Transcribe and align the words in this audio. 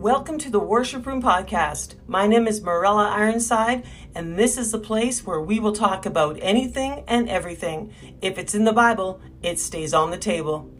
Welcome 0.00 0.38
to 0.38 0.50
the 0.50 0.58
Worship 0.58 1.04
Room 1.04 1.20
Podcast. 1.20 1.96
My 2.06 2.26
name 2.26 2.48
is 2.48 2.62
Morella 2.62 3.10
Ironside, 3.10 3.84
and 4.14 4.38
this 4.38 4.56
is 4.56 4.72
the 4.72 4.78
place 4.78 5.26
where 5.26 5.42
we 5.42 5.60
will 5.60 5.74
talk 5.74 6.06
about 6.06 6.38
anything 6.40 7.04
and 7.06 7.28
everything. 7.28 7.92
If 8.22 8.38
it's 8.38 8.54
in 8.54 8.64
the 8.64 8.72
Bible, 8.72 9.20
it 9.42 9.60
stays 9.60 9.92
on 9.92 10.10
the 10.10 10.16
table. 10.16 10.70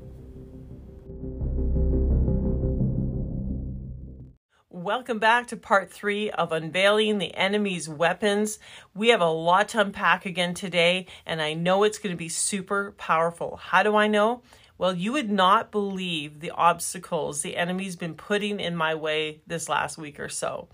Welcome 4.70 5.18
back 5.18 5.48
to 5.48 5.56
part 5.58 5.92
three 5.92 6.30
of 6.30 6.50
Unveiling 6.50 7.18
the 7.18 7.34
Enemy's 7.34 7.90
Weapons. 7.90 8.58
We 8.94 9.08
have 9.08 9.20
a 9.20 9.28
lot 9.28 9.68
to 9.70 9.82
unpack 9.82 10.24
again 10.24 10.54
today, 10.54 11.04
and 11.26 11.42
I 11.42 11.52
know 11.52 11.82
it's 11.84 11.98
going 11.98 12.14
to 12.14 12.18
be 12.18 12.30
super 12.30 12.94
powerful. 12.96 13.56
How 13.58 13.82
do 13.82 13.96
I 13.96 14.06
know? 14.06 14.40
Well, 14.80 14.96
you 14.96 15.12
would 15.12 15.30
not 15.30 15.70
believe 15.70 16.40
the 16.40 16.52
obstacles 16.52 17.42
the 17.42 17.58
enemy's 17.58 17.96
been 17.96 18.14
putting 18.14 18.58
in 18.58 18.74
my 18.74 18.94
way 18.94 19.42
this 19.46 19.68
last 19.68 19.98
week 19.98 20.18
or 20.18 20.30
so. 20.30 20.68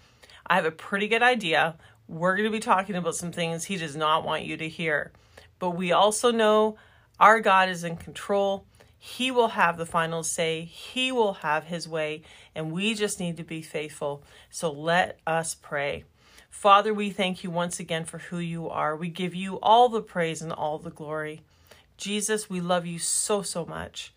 I 0.47 0.55
have 0.55 0.65
a 0.65 0.71
pretty 0.71 1.09
good 1.09 1.25
idea. 1.25 1.75
We're 2.07 2.37
going 2.37 2.49
to 2.49 2.57
be 2.57 2.61
talking 2.61 2.95
about 2.95 3.17
some 3.17 3.33
things 3.33 3.65
he 3.65 3.77
does 3.77 3.97
not 3.97 4.25
want 4.25 4.45
you 4.45 4.57
to 4.59 4.69
hear. 4.69 5.11
But 5.59 5.71
we 5.71 5.91
also 5.91 6.31
know 6.31 6.77
our 7.19 7.41
God 7.41 7.69
is 7.69 7.83
in 7.83 7.97
control. 7.97 8.65
He 8.97 9.33
will 9.33 9.49
have 9.49 9.77
the 9.77 9.85
final 9.85 10.23
say. 10.23 10.63
He 10.63 11.11
will 11.11 11.33
have 11.33 11.65
his 11.65 11.89
way. 11.89 12.23
And 12.55 12.71
we 12.71 12.95
just 12.95 13.19
need 13.19 13.37
to 13.39 13.43
be 13.43 13.61
faithful. 13.61 14.23
So 14.51 14.71
let 14.71 15.19
us 15.27 15.57
pray. 15.57 16.05
Father, 16.49 16.95
we 16.95 17.11
thank 17.11 17.43
you 17.43 17.51
once 17.51 17.81
again 17.81 18.05
for 18.05 18.19
who 18.19 18.39
you 18.39 18.69
are. 18.71 18.95
We 18.95 19.09
give 19.09 19.35
you 19.35 19.59
all 19.59 19.89
the 19.89 20.01
praise 20.01 20.43
and 20.43 20.53
all 20.53 20.79
the 20.79 20.91
glory. 20.91 21.43
Jesus, 21.97 22.51
we 22.51 22.61
love 22.61 22.87
you 22.87 22.99
so, 22.99 23.43
so 23.43 23.65
much. 23.65 24.13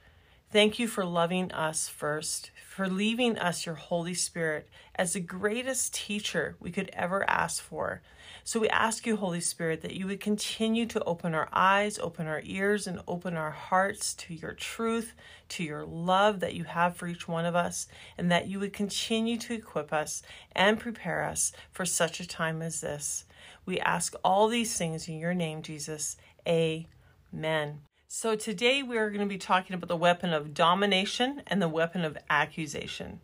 Thank 0.51 0.79
you 0.79 0.88
for 0.88 1.05
loving 1.05 1.51
us 1.51 1.88
first, 1.88 2.49
for 2.67 2.88
leaving 2.88 3.38
us 3.38 3.67
your 3.67 3.75
Holy 3.75 4.16
Spirit 4.16 4.67
as 4.95 5.13
the 5.13 5.19
greatest 5.19 5.94
teacher 5.94 6.55
we 6.59 6.72
could 6.72 6.89
ever 6.91 7.30
ask 7.30 7.61
for. 7.61 8.02
So 8.44 8.59
we 8.59 8.67
ask 8.69 9.05
you, 9.05 9.16
Holy 9.16 9.41
Spirit, 9.41 9.81
that 9.81 9.95
you 9.95 10.07
would 10.07 10.19
continue 10.19 10.88
to 10.88 11.03
open 11.03 11.35
our 11.35 11.50
eyes, 11.53 12.00
open 12.00 12.25
our 12.25 12.41
ears, 12.44 12.88
and 12.88 13.00
open 13.07 13.35
our 13.35 13.52
hearts 13.52 14.16
to 14.16 14.33
your 14.33 14.53
truth, 14.53 15.13
to 15.50 15.63
your 15.63 15.85
love 15.85 16.39
that 16.39 16.55
you 16.55 16.63
have 16.63 16.95
for 16.95 17.07
each 17.07 17.27
one 17.27 17.45
of 17.45 17.55
us, 17.55 17.88
and 18.17 18.31
that 18.31 18.47
you 18.47 18.59
would 18.59 18.73
continue 18.73 19.38
to 19.38 19.53
equip 19.53 19.94
us 19.94 20.23
and 20.53 20.80
prepare 20.80 21.23
us 21.23 21.52
for 21.72 21.85
such 21.85 22.19
a 22.19 22.27
time 22.27 22.63
as 22.63 22.81
this. 22.81 23.25
We 23.67 23.80
ask 23.80 24.16
all 24.23 24.47
these 24.47 24.75
things 24.75 25.07
in 25.07 25.19
your 25.19 25.35
name, 25.35 25.61
Jesus. 25.61 26.17
Amen. 26.47 26.88
Amen. 27.33 27.81
So 28.08 28.35
today 28.35 28.81
we 28.81 28.97
are 28.97 29.09
going 29.09 29.22
to 29.22 29.27
be 29.27 29.38
talking 29.38 29.75
about 29.75 29.88
the 29.88 29.95
weapon 29.95 30.33
of 30.33 30.55
domination 30.55 31.44
and 31.45 31.61
the 31.61 31.67
weapon 31.67 32.03
of 32.03 32.17
accusation. 32.27 33.19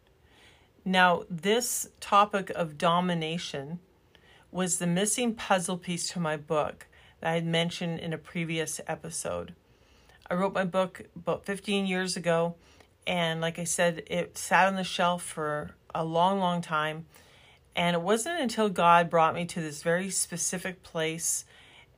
Now, 0.85 1.23
this 1.27 1.89
topic 1.99 2.51
of 2.51 2.77
domination 2.77 3.79
was 4.51 4.77
the 4.77 4.85
missing 4.85 5.33
puzzle 5.33 5.77
piece 5.77 6.07
to 6.11 6.19
my 6.19 6.37
book 6.37 6.85
that 7.19 7.31
I 7.31 7.33
had 7.33 7.47
mentioned 7.47 7.99
in 7.99 8.13
a 8.13 8.19
previous 8.19 8.79
episode. 8.87 9.55
I 10.29 10.35
wrote 10.35 10.53
my 10.53 10.65
book 10.65 11.01
about 11.15 11.45
15 11.45 11.87
years 11.87 12.15
ago, 12.15 12.53
and 13.07 13.41
like 13.41 13.57
I 13.57 13.63
said, 13.63 14.03
it 14.05 14.37
sat 14.37 14.67
on 14.67 14.75
the 14.75 14.83
shelf 14.83 15.23
for 15.23 15.71
a 15.95 16.05
long, 16.05 16.39
long 16.39 16.61
time. 16.61 17.07
And 17.75 17.95
it 17.95 18.01
wasn't 18.01 18.39
until 18.39 18.69
God 18.69 19.09
brought 19.09 19.33
me 19.33 19.45
to 19.45 19.61
this 19.61 19.81
very 19.81 20.11
specific 20.11 20.83
place 20.83 21.45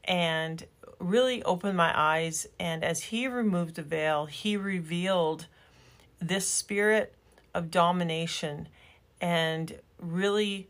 and 0.06 0.66
really 1.00 1.44
opened 1.44 1.78
my 1.78 1.92
eyes. 1.98 2.48
And 2.60 2.84
as 2.84 3.04
he 3.04 3.28
removed 3.28 3.76
the 3.76 3.84
veil, 3.84 4.26
he 4.26 4.58
revealed 4.58 5.48
this 6.20 6.48
spirit 6.48 7.14
of 7.54 7.72
domination 7.72 8.68
and 9.22 9.80
really 10.00 10.68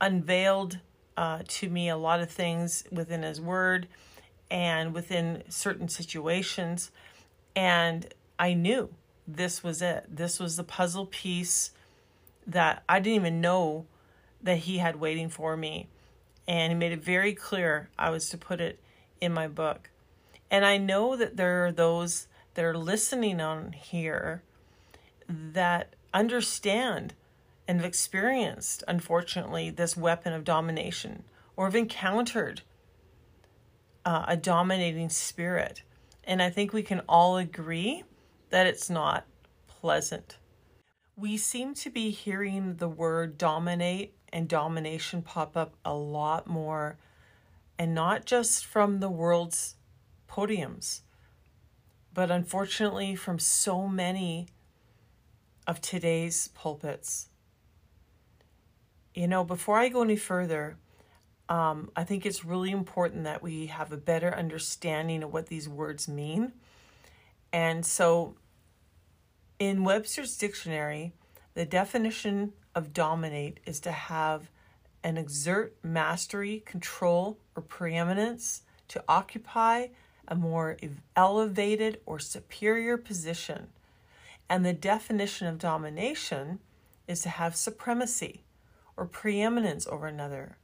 unveiled 0.00 0.78
uh, 1.16 1.42
to 1.46 1.68
me 1.68 1.88
a 1.88 1.96
lot 1.96 2.20
of 2.20 2.30
things 2.30 2.84
within 2.90 3.22
his 3.22 3.40
word 3.40 3.86
and 4.50 4.94
within 4.94 5.42
certain 5.48 5.88
situations. 5.88 6.90
And 7.54 8.12
I 8.38 8.54
knew 8.54 8.90
this 9.26 9.62
was 9.62 9.82
it. 9.82 10.04
This 10.08 10.40
was 10.40 10.56
the 10.56 10.64
puzzle 10.64 11.06
piece 11.06 11.72
that 12.46 12.82
I 12.88 13.00
didn't 13.00 13.16
even 13.16 13.40
know 13.40 13.86
that 14.42 14.58
he 14.58 14.78
had 14.78 14.96
waiting 14.96 15.28
for 15.28 15.56
me. 15.56 15.88
And 16.48 16.72
he 16.72 16.78
made 16.78 16.92
it 16.92 17.04
very 17.04 17.34
clear 17.34 17.90
I 17.98 18.10
was 18.10 18.28
to 18.30 18.38
put 18.38 18.60
it 18.60 18.80
in 19.20 19.32
my 19.32 19.48
book. 19.48 19.90
And 20.50 20.64
I 20.64 20.78
know 20.78 21.16
that 21.16 21.36
there 21.36 21.66
are 21.66 21.72
those 21.72 22.26
that 22.54 22.64
are 22.64 22.76
listening 22.76 23.40
on 23.40 23.72
here 23.72 24.42
that 25.28 25.94
understand 26.12 27.14
and 27.68 27.78
have 27.78 27.86
experienced, 27.86 28.82
unfortunately, 28.88 29.70
this 29.70 29.96
weapon 29.96 30.32
of 30.32 30.42
domination 30.42 31.22
or 31.56 31.66
have 31.66 31.76
encountered 31.76 32.62
uh, 34.04 34.24
a 34.26 34.36
dominating 34.36 35.08
spirit. 35.08 35.82
And 36.24 36.42
I 36.42 36.50
think 36.50 36.72
we 36.72 36.82
can 36.82 37.00
all 37.08 37.36
agree 37.36 38.02
that 38.50 38.66
it's 38.66 38.90
not 38.90 39.24
pleasant. 39.68 40.36
We 41.16 41.36
seem 41.36 41.74
to 41.74 41.90
be 41.90 42.10
hearing 42.10 42.76
the 42.76 42.88
word 42.88 43.38
dominate 43.38 44.14
and 44.32 44.48
domination 44.48 45.22
pop 45.22 45.56
up 45.56 45.74
a 45.84 45.94
lot 45.94 46.46
more 46.46 46.98
and 47.80 47.94
not 47.94 48.26
just 48.26 48.66
from 48.66 49.00
the 49.00 49.08
world's 49.08 49.76
podiums, 50.28 51.00
but 52.12 52.30
unfortunately 52.30 53.14
from 53.14 53.38
so 53.38 53.88
many 53.88 54.46
of 55.66 55.80
today's 55.80 56.48
pulpits. 56.48 57.28
You 59.14 59.26
know, 59.26 59.44
before 59.44 59.78
I 59.78 59.88
go 59.88 60.02
any 60.02 60.16
further, 60.16 60.76
um, 61.48 61.90
I 61.96 62.04
think 62.04 62.26
it's 62.26 62.44
really 62.44 62.70
important 62.70 63.24
that 63.24 63.42
we 63.42 63.68
have 63.68 63.92
a 63.92 63.96
better 63.96 64.34
understanding 64.34 65.22
of 65.22 65.32
what 65.32 65.46
these 65.46 65.66
words 65.66 66.06
mean. 66.06 66.52
And 67.50 67.86
so, 67.86 68.34
in 69.58 69.84
Webster's 69.84 70.36
dictionary, 70.36 71.14
the 71.54 71.64
definition 71.64 72.52
of 72.74 72.92
dominate 72.92 73.58
is 73.64 73.80
to 73.80 73.90
have 73.90 74.50
and 75.02 75.18
exert 75.18 75.74
mastery, 75.82 76.62
control, 76.66 77.38
or 77.60 77.62
preeminence 77.62 78.62
to 78.88 79.04
occupy 79.06 79.88
a 80.26 80.34
more 80.34 80.78
elevated 81.14 82.00
or 82.06 82.18
superior 82.18 82.96
position. 82.96 83.68
And 84.48 84.64
the 84.64 84.72
definition 84.72 85.46
of 85.46 85.58
domination 85.58 86.60
is 87.06 87.20
to 87.22 87.28
have 87.28 87.54
supremacy 87.54 88.44
or 88.96 89.04
preeminence 89.04 89.86
over 89.86 90.06
another, 90.06 90.56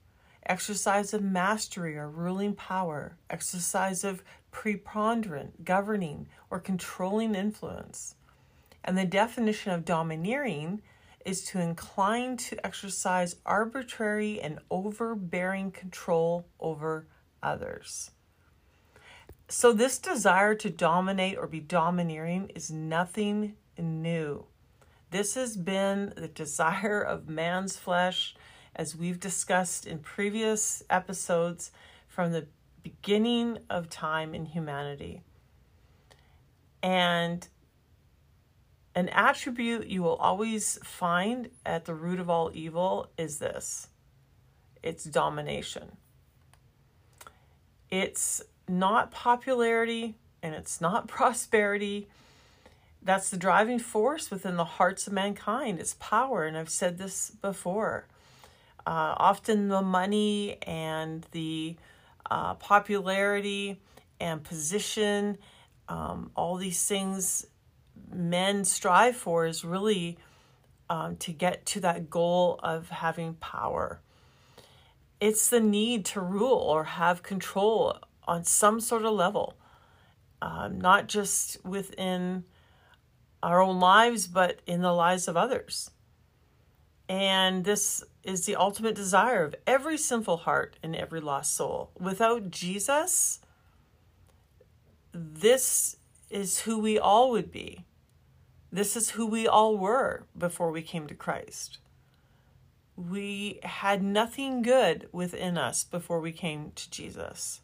exercise 0.47 1.13
of 1.13 1.23
mastery 1.23 1.97
or 1.97 2.09
ruling 2.09 2.55
power, 2.55 3.17
exercise 3.29 4.03
of 4.03 4.23
preponderant, 4.51 5.65
governing, 5.65 6.29
or 6.51 6.59
controlling 6.59 7.35
influence. 7.35 8.15
And 8.83 8.97
the 8.97 9.05
definition 9.05 9.73
of 9.73 9.85
domineering 9.85 10.81
is 11.27 11.43
to 11.43 11.61
incline 11.61 12.37
to 12.37 12.65
exercise 12.65 13.37
arbitrary 13.45 14.41
and 14.41 14.61
overbearing 14.71 15.73
control 15.73 16.47
over 16.61 17.09
others. 17.43 18.13
So, 19.49 19.73
this 19.73 19.99
desire 19.99 20.55
to 20.55 20.71
dominate 20.71 21.37
or 21.37 21.47
be 21.47 21.61
domineering 21.61 22.51
is 22.55 22.71
nothing 22.71 23.57
new. 23.77 24.47
This 25.11 25.35
has 25.35 25.57
been 25.57 26.13
the 26.17 26.29
desire 26.29 27.01
of 27.01 27.29
man's 27.29 27.77
flesh, 27.77 28.35
as 28.75 28.97
we've 28.97 29.21
discussed 29.21 29.87
in 29.87 29.99
previous 30.01 30.83
episodes 30.91 31.71
from 32.09 32.33
the 32.33 32.47
beginning 32.83 33.59
of 33.71 33.89
time 33.89 34.35
in 34.35 34.47
humanity. 34.47 35.23
And 36.83 37.47
an 38.97 39.11
attribute 39.11 39.87
you 39.89 40.03
will 40.03 40.17
always 40.17 40.79
find 40.83 41.51
at 41.67 41.85
the 41.85 41.95
root 41.95 42.19
of 42.19 42.31
all 42.31 42.51
evil 42.55 43.11
is 43.19 43.39
this 43.39 43.89
it's 44.83 45.05
domination. 45.05 45.97
It's 47.91 48.43
not 48.69 49.11
popularity 49.11 50.15
and 50.43 50.55
it's 50.55 50.81
not 50.81 51.09
prosperity. 51.19 52.09
That's 53.03 53.31
the 53.31 53.37
driving 53.37 53.79
force 53.79 54.31
within 54.31 54.57
the 54.57 54.65
hearts 54.65 55.07
of 55.07 55.13
mankind. 55.13 55.79
It's 55.79 55.95
power. 55.95 56.45
And 56.45 56.57
I've 56.57 56.71
said 56.71 56.99
this 56.99 57.31
before. 57.31 58.07
Uh, 58.87 59.15
often 59.19 59.69
the 59.69 59.83
money 59.83 60.59
and 60.63 61.27
the 61.33 61.77
uh, 62.31 62.55
popularity 62.55 63.81
and 64.21 64.43
position, 64.43 65.39
um, 65.89 66.31
all 66.35 66.57
these 66.57 66.85
things 66.87 67.47
men 68.13 68.65
strive 68.65 69.17
for 69.17 69.47
is 69.47 69.65
really 69.65 70.19
um, 70.89 71.17
to 71.17 71.33
get 71.33 71.67
to 71.67 71.81
that 71.81 72.11
goal 72.11 72.61
of 72.63 72.89
having 72.89 73.35
power. 73.35 74.01
It's 75.21 75.49
the 75.49 75.61
need 75.61 76.05
to 76.07 76.21
rule 76.21 76.59
or 76.59 76.85
have 76.85 77.23
control 77.23 77.99
on 78.25 78.45
some 78.45 78.81
sort 78.81 79.05
of 79.05 79.15
level, 79.15 79.57
um, 80.43 80.81
not 80.81 81.09
just 81.09 81.65
within 81.65 82.45
our 83.43 83.61
own 83.61 83.81
lives, 83.81 84.27
but 84.27 84.61
in 84.67 84.83
the 84.83 84.93
lives 84.93 85.29
of 85.29 85.37
others. 85.37 85.91
And 87.09 87.65
this 87.65 88.03
is 88.25 88.47
the 88.47 88.57
ultimate 88.57 88.97
desire 88.97 89.45
of 89.45 89.55
every 89.67 89.97
sinful 89.97 90.39
heart 90.39 90.77
and 90.83 90.97
every 90.97 91.21
lost 91.21 91.55
soul. 91.55 91.91
Without 91.99 92.51
Jesus, 92.51 93.41
this 95.13 95.97
is 96.31 96.61
who 96.61 96.79
we 96.79 96.99
all 96.99 97.31
would 97.31 97.51
be. 97.51 97.85
This 98.73 98.97
is 98.97 99.11
who 99.11 99.27
we 99.27 99.47
all 99.47 99.77
were 99.79 100.27
before 100.37 100.71
we 100.71 100.83
came 100.83 101.07
to 101.07 101.15
Christ. 101.15 101.79
We 102.97 103.61
had 103.63 104.03
nothing 104.03 104.63
good 104.63 105.09
within 105.13 105.57
us 105.57 105.85
before 105.85 106.21
we 106.21 106.33
came 106.33 106.73
to 106.75 106.91
Jesus. 106.91 107.61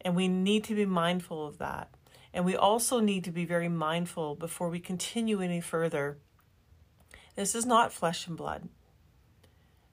And 0.00 0.14
we 0.14 0.28
need 0.28 0.64
to 0.64 0.74
be 0.74 0.86
mindful 0.86 1.46
of 1.46 1.58
that. 1.58 1.90
And 2.32 2.44
we 2.44 2.56
also 2.56 3.00
need 3.00 3.24
to 3.24 3.30
be 3.30 3.44
very 3.44 3.68
mindful 3.68 4.34
before 4.34 4.68
we 4.68 4.80
continue 4.80 5.40
any 5.40 5.60
further. 5.60 6.18
This 7.36 7.54
is 7.54 7.66
not 7.66 7.92
flesh 7.92 8.26
and 8.26 8.36
blood. 8.36 8.68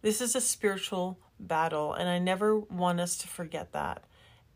This 0.02 0.22
is 0.22 0.36
a 0.36 0.42
spiritual 0.42 1.20
battle, 1.40 1.94
and 1.94 2.10
I 2.10 2.18
never 2.18 2.60
want 2.60 3.00
us 3.00 3.18
to 3.18 3.28
forget 3.28 3.74
that. 3.74 4.04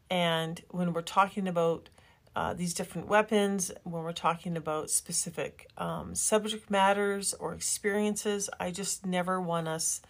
And 0.09 0.61
when 0.69 0.93
we're 0.93 1.01
talking 1.01 1.47
about 1.47 1.89
uh, 2.35 2.53
these 2.53 2.73
different 2.73 3.07
weapons, 3.07 3.71
when 3.83 4.03
we're 4.03 4.11
talking 4.11 4.57
about 4.57 4.89
specific 4.89 5.67
um, 5.77 6.13
subject 6.13 6.69
matters 6.69 7.33
or 7.33 7.53
experiences, 7.53 8.49
I 8.59 8.71
just 8.71 9.05
never 9.05 9.39
want 9.39 9.69
us 9.69 10.01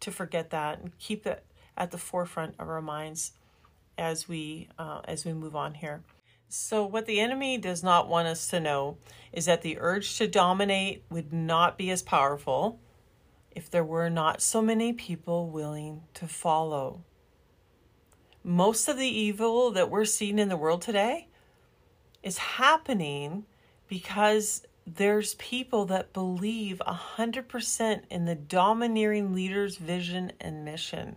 to 0.00 0.10
forget 0.10 0.50
that 0.50 0.80
and 0.80 0.96
keep 0.98 1.26
it 1.26 1.44
at 1.76 1.90
the 1.90 1.98
forefront 1.98 2.54
of 2.58 2.68
our 2.68 2.82
minds 2.82 3.32
as 3.96 4.28
we 4.28 4.68
uh, 4.78 5.00
as 5.04 5.24
we 5.24 5.32
move 5.32 5.56
on 5.56 5.74
here. 5.74 6.02
So, 6.48 6.84
what 6.84 7.06
the 7.06 7.20
enemy 7.20 7.56
does 7.56 7.82
not 7.82 8.08
want 8.08 8.28
us 8.28 8.48
to 8.48 8.60
know 8.60 8.98
is 9.32 9.46
that 9.46 9.62
the 9.62 9.78
urge 9.78 10.18
to 10.18 10.26
dominate 10.26 11.04
would 11.08 11.32
not 11.32 11.78
be 11.78 11.90
as 11.90 12.02
powerful 12.02 12.78
if 13.52 13.70
there 13.70 13.84
were 13.84 14.10
not 14.10 14.42
so 14.42 14.60
many 14.60 14.92
people 14.92 15.48
willing 15.48 16.02
to 16.14 16.26
follow. 16.26 17.04
Most 18.44 18.88
of 18.88 18.98
the 18.98 19.08
evil 19.08 19.70
that 19.70 19.90
we're 19.90 20.04
seeing 20.04 20.38
in 20.38 20.48
the 20.48 20.56
world 20.56 20.82
today 20.82 21.28
is 22.22 22.38
happening 22.38 23.44
because 23.88 24.66
there's 24.86 25.34
people 25.34 25.84
that 25.86 26.12
believe 26.12 26.80
100% 26.86 28.00
in 28.10 28.24
the 28.24 28.34
domineering 28.34 29.34
leader's 29.34 29.76
vision 29.76 30.32
and 30.40 30.64
mission. 30.64 31.16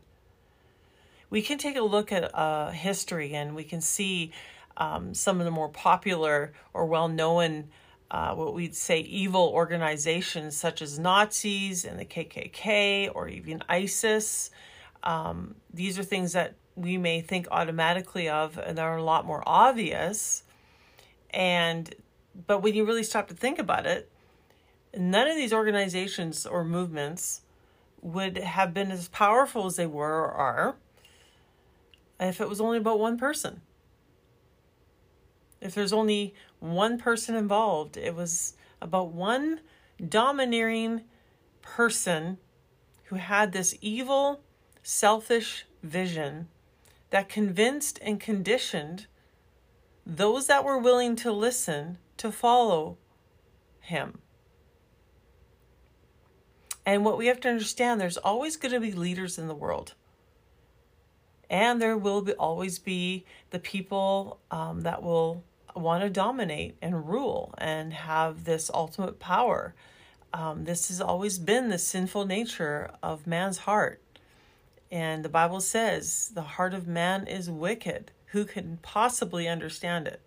We 1.30 1.42
can 1.42 1.58
take 1.58 1.76
a 1.76 1.82
look 1.82 2.12
at 2.12 2.36
uh, 2.36 2.72
history 2.72 3.34
and 3.34 3.56
we 3.56 3.64
can 3.64 3.82
see 3.82 4.32
um, 4.78 5.14
some 5.14 5.40
of 5.40 5.46
the 5.46 5.52
more 5.52 5.70
popular 5.70 6.54
or 6.74 6.86
well 6.86 7.08
known, 7.08 7.70
uh, 8.12 8.36
what 8.36 8.54
we'd 8.54 8.76
say, 8.76 9.00
evil 9.00 9.50
organizations 9.54 10.56
such 10.56 10.82
as 10.82 11.00
Nazis 11.00 11.86
and 11.86 12.00
the 12.00 12.06
KKK 12.06 13.12
or 13.14 13.28
even 13.28 13.64
ISIS. 13.68 14.52
Um, 15.04 15.56
these 15.74 15.98
are 15.98 16.04
things 16.04 16.34
that 16.34 16.56
we 16.76 16.98
may 16.98 17.22
think 17.22 17.48
automatically 17.52 18.30
of 18.30 18.58
and 18.58 18.80
are 18.80 18.98
a 18.98 19.04
lot 19.04 19.26
more 19.26 19.44
obvious 19.46 20.43
and 21.34 21.94
but 22.48 22.60
when 22.60 22.74
you 22.74 22.86
really 22.86 23.04
stop 23.04 23.28
to 23.28 23.34
think 23.34 23.60
about 23.60 23.86
it, 23.86 24.10
none 24.96 25.28
of 25.28 25.36
these 25.36 25.54
organizations 25.54 26.46
or 26.46 26.64
movements 26.64 27.42
would 28.02 28.38
have 28.38 28.74
been 28.74 28.92
as 28.92 29.08
powerful 29.08 29.66
as 29.66 29.76
they 29.76 29.86
were 29.86 30.26
or 30.26 30.32
are 30.32 30.76
if 32.20 32.42
it 32.42 32.50
was 32.50 32.62
only 32.62 32.78
about 32.78 33.00
one 33.00 33.18
person. 33.18 33.62
If 35.62 35.74
there's 35.74 35.94
only 35.94 36.34
one 36.60 36.98
person 36.98 37.36
involved, 37.36 37.98
it 37.98 38.16
was 38.16 38.56
about 38.82 39.12
one 39.12 39.62
domineering 40.10 41.02
person 41.62 42.38
who 43.06 43.16
had 43.16 43.52
this 43.52 43.76
evil, 43.82 44.42
selfish 44.82 45.66
vision 45.82 46.50
that 47.10 47.30
convinced 47.30 48.00
and 48.02 48.20
conditioned 48.20 49.08
those 50.06 50.48
that 50.48 50.64
were 50.64 50.78
willing 50.78 51.16
to 51.18 51.32
listen 51.32 51.98
to 52.18 52.32
follow 52.32 52.98
him. 53.80 54.20
And 56.86 57.06
what 57.06 57.18
we 57.18 57.28
have 57.28 57.40
to 57.42 57.50
understand 57.50 58.02
there's 58.02 58.18
always 58.18 58.58
going 58.58 58.74
to 58.74 58.80
be 58.80 58.92
leaders 58.92 59.38
in 59.38 59.48
the 59.48 59.56
world. 59.56 59.94
And 61.50 61.82
there 61.82 61.98
will 61.98 62.22
be, 62.22 62.34
always 62.34 62.80
be 62.80 63.26
the 63.52 63.60
people 63.60 64.40
um, 64.52 64.82
that 64.82 65.04
will 65.04 65.44
want 65.76 66.04
to 66.04 66.10
dominate 66.10 66.76
and 66.82 67.08
rule 67.08 67.54
and 67.58 67.94
have 67.94 68.44
this 68.44 68.70
ultimate 68.74 69.20
power. 69.20 69.74
Um, 70.34 70.66
this 70.66 70.90
has 70.90 71.00
always 71.00 71.40
been 71.40 71.70
the 71.70 71.78
sinful 71.78 72.26
nature 72.26 72.92
of 73.02 73.28
man's 73.28 73.60
heart. 73.60 74.02
And 74.92 75.24
the 75.24 75.30
Bible 75.30 75.62
says 75.62 76.32
the 76.34 76.42
heart 76.42 76.74
of 76.74 76.88
man 76.88 77.28
is 77.28 77.50
wicked 77.50 78.12
who 78.34 78.46
can 78.46 78.80
possibly 78.82 79.48
understand 79.48 80.08
it? 80.08 80.20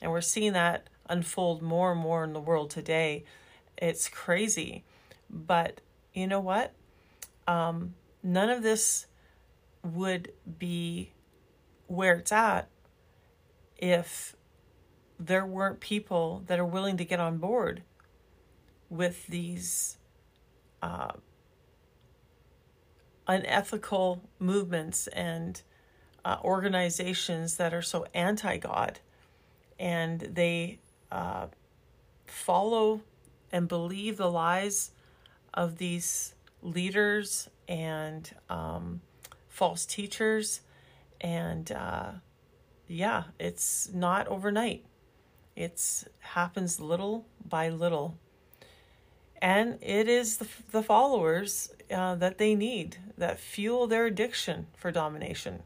And 0.00 0.10
we're 0.10 0.22
seeing 0.22 0.54
that 0.54 0.88
unfold 1.06 1.60
more 1.60 1.92
and 1.92 2.00
more 2.00 2.24
in 2.24 2.32
the 2.32 2.40
world 2.40 2.70
today. 2.70 3.24
It's 3.76 4.08
crazy. 4.08 4.84
But 5.28 5.82
you 6.14 6.26
know 6.26 6.40
what? 6.40 6.72
Um, 7.46 7.94
none 8.22 8.48
of 8.48 8.62
this 8.62 9.06
would 9.82 10.32
be 10.58 11.12
where 11.88 12.14
it's 12.14 12.32
at 12.32 12.68
if 13.76 14.34
there 15.20 15.44
weren't 15.44 15.80
people 15.80 16.42
that 16.46 16.58
are 16.58 16.64
willing 16.64 16.96
to 16.96 17.04
get 17.04 17.20
on 17.20 17.36
board 17.36 17.82
with 18.88 19.26
these 19.26 19.98
uh, 20.82 21.12
unethical 23.28 24.22
movements 24.38 25.06
and 25.08 25.60
uh, 26.26 26.38
organizations 26.42 27.56
that 27.56 27.72
are 27.72 27.82
so 27.82 28.04
anti 28.12 28.56
God 28.56 28.98
and 29.78 30.20
they 30.20 30.80
uh, 31.12 31.46
follow 32.26 33.00
and 33.52 33.68
believe 33.68 34.16
the 34.16 34.30
lies 34.30 34.90
of 35.54 35.78
these 35.78 36.34
leaders 36.62 37.48
and 37.68 38.28
um, 38.50 39.00
false 39.48 39.86
teachers. 39.86 40.62
And 41.20 41.70
uh, 41.70 42.10
yeah, 42.88 43.24
it's 43.38 43.88
not 43.94 44.26
overnight. 44.26 44.84
It's 45.54 46.06
happens 46.18 46.80
little 46.80 47.24
by 47.48 47.68
little. 47.68 48.18
And 49.40 49.78
it 49.80 50.08
is 50.08 50.38
the, 50.38 50.48
the 50.72 50.82
followers 50.82 51.70
uh, 51.88 52.16
that 52.16 52.38
they 52.38 52.56
need 52.56 52.96
that 53.16 53.38
fuel 53.38 53.86
their 53.86 54.06
addiction 54.06 54.66
for 54.76 54.90
domination 54.90 55.62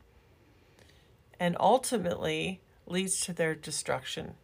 and 1.40 1.56
ultimately 1.58 2.60
leads 2.86 3.20
to 3.22 3.32
their 3.32 3.54
destruction. 3.54 4.34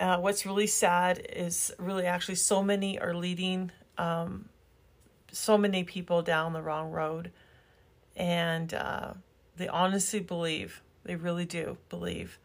Uh, 0.00 0.16
what's 0.18 0.44
really 0.44 0.66
sad 0.66 1.24
is 1.32 1.72
really 1.78 2.06
actually 2.06 2.34
so 2.34 2.62
many 2.62 2.98
are 2.98 3.14
leading 3.14 3.70
um, 3.98 4.48
so 5.30 5.58
many 5.58 5.84
people 5.84 6.22
down 6.22 6.52
the 6.52 6.62
wrong 6.62 6.90
road. 6.90 7.30
And 8.16 8.72
uh, 8.72 9.12
they 9.56 9.68
honestly 9.68 10.20
believe, 10.20 10.82
they 11.04 11.16
really 11.16 11.44
do 11.44 11.76
believe, 11.90 12.38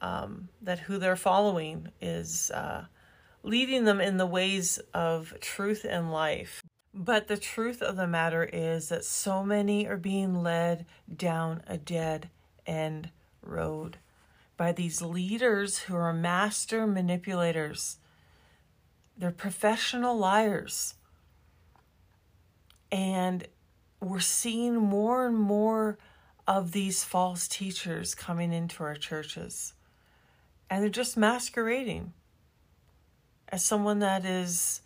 um, 0.00 0.48
that 0.62 0.78
who 0.78 0.98
they're 0.98 1.16
following 1.16 1.88
is 2.00 2.50
uh, 2.52 2.84
leading 3.42 3.84
them 3.84 4.00
in 4.00 4.16
the 4.16 4.26
ways 4.26 4.78
of 4.94 5.34
truth 5.40 5.84
and 5.88 6.12
life. 6.12 6.62
But 6.92 7.28
the 7.28 7.36
truth 7.36 7.82
of 7.82 7.96
the 7.96 8.06
matter 8.06 8.44
is 8.44 8.88
that 8.88 9.04
so 9.04 9.44
many 9.44 9.86
are 9.86 9.96
being 9.96 10.42
led 10.42 10.86
down 11.14 11.62
a 11.66 11.78
dead 11.78 12.30
end 12.66 13.10
road 13.42 13.98
by 14.56 14.72
these 14.72 15.00
leaders 15.00 15.78
who 15.78 15.94
are 15.94 16.12
master 16.12 16.86
manipulators. 16.86 17.98
They're 19.16 19.30
professional 19.30 20.18
liars. 20.18 20.94
And 22.90 23.46
we're 24.00 24.20
seeing 24.20 24.76
more 24.76 25.26
and 25.26 25.38
more 25.38 25.96
of 26.48 26.72
these 26.72 27.04
false 27.04 27.46
teachers 27.46 28.14
coming 28.14 28.52
into 28.52 28.82
our 28.82 28.96
churches. 28.96 29.74
And 30.68 30.82
they're 30.82 30.90
just 30.90 31.16
masquerading 31.16 32.12
as 33.48 33.64
someone 33.64 34.00
that 34.00 34.24
is 34.24 34.82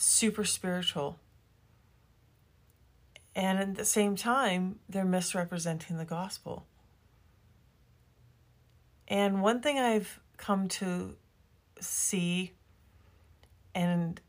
super 0.00 0.44
spiritual. 0.44 1.18
And 3.34 3.58
at 3.58 3.74
the 3.76 3.84
same 3.84 4.16
time, 4.16 4.80
they're 4.88 5.04
misrepresenting 5.04 5.98
the 5.98 6.04
gospel. 6.04 6.66
And 9.06 9.42
one 9.42 9.60
thing 9.60 9.78
I've 9.78 10.20
come 10.36 10.68
to 10.68 11.16
see 11.80 12.52
and 13.74 14.20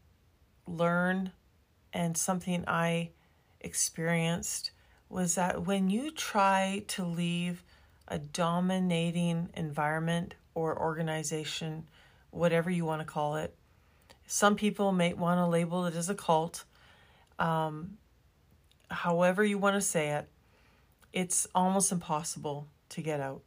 learn, 0.68 1.32
and 1.94 2.16
something 2.16 2.64
I 2.68 3.10
experienced, 3.60 4.72
was 5.10 5.36
that 5.36 5.66
when 5.66 5.90
you 5.90 6.12
try 6.12 6.84
to 6.90 7.04
leave 7.04 7.64
a 8.08 8.18
dominating 8.18 9.50
environment 9.56 10.36
or 10.54 10.80
organization, 10.80 11.88
whatever 12.30 12.70
you 12.70 12.86
want 12.86 13.02
to 13.02 13.06
call 13.06 13.36
it, 13.36 13.56
Some 14.34 14.56
people 14.56 14.94
may 14.94 15.14
want 15.14 15.40
to 15.40 15.46
label 15.46 15.86
it 15.88 15.94
as 15.94 16.10
a 16.10 16.16
cult. 16.16 16.64
Um, 17.38 17.98
however, 18.90 19.44
you 19.44 19.58
want 19.58 19.76
to 19.76 19.82
say 19.82 20.12
it, 20.12 20.30
it's 21.12 21.48
almost 21.54 21.92
impossible 21.92 22.70
to 22.92 23.02
get 23.02 23.20
out. 23.20 23.42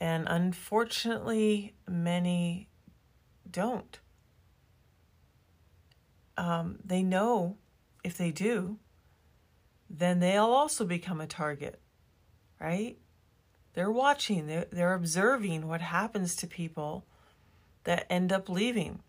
And 0.00 0.26
unfortunately, 0.26 1.74
many 1.86 2.66
don't. 3.48 4.00
Um, 6.36 6.80
they 6.84 7.04
know 7.04 7.56
if 8.02 8.18
they 8.18 8.32
do, 8.32 8.78
then 9.88 10.18
they'll 10.18 10.46
also 10.46 10.84
become 10.84 11.20
a 11.20 11.26
target, 11.28 11.80
right? 12.60 12.98
They're 13.74 13.92
watching, 13.92 14.48
they're, 14.48 14.66
they're 14.72 14.94
observing 14.94 15.68
what 15.68 15.82
happens 15.82 16.34
to 16.34 16.48
people 16.48 17.06
that 17.84 18.06
end 18.10 18.32
up 18.32 18.48
leaving, 18.48 19.04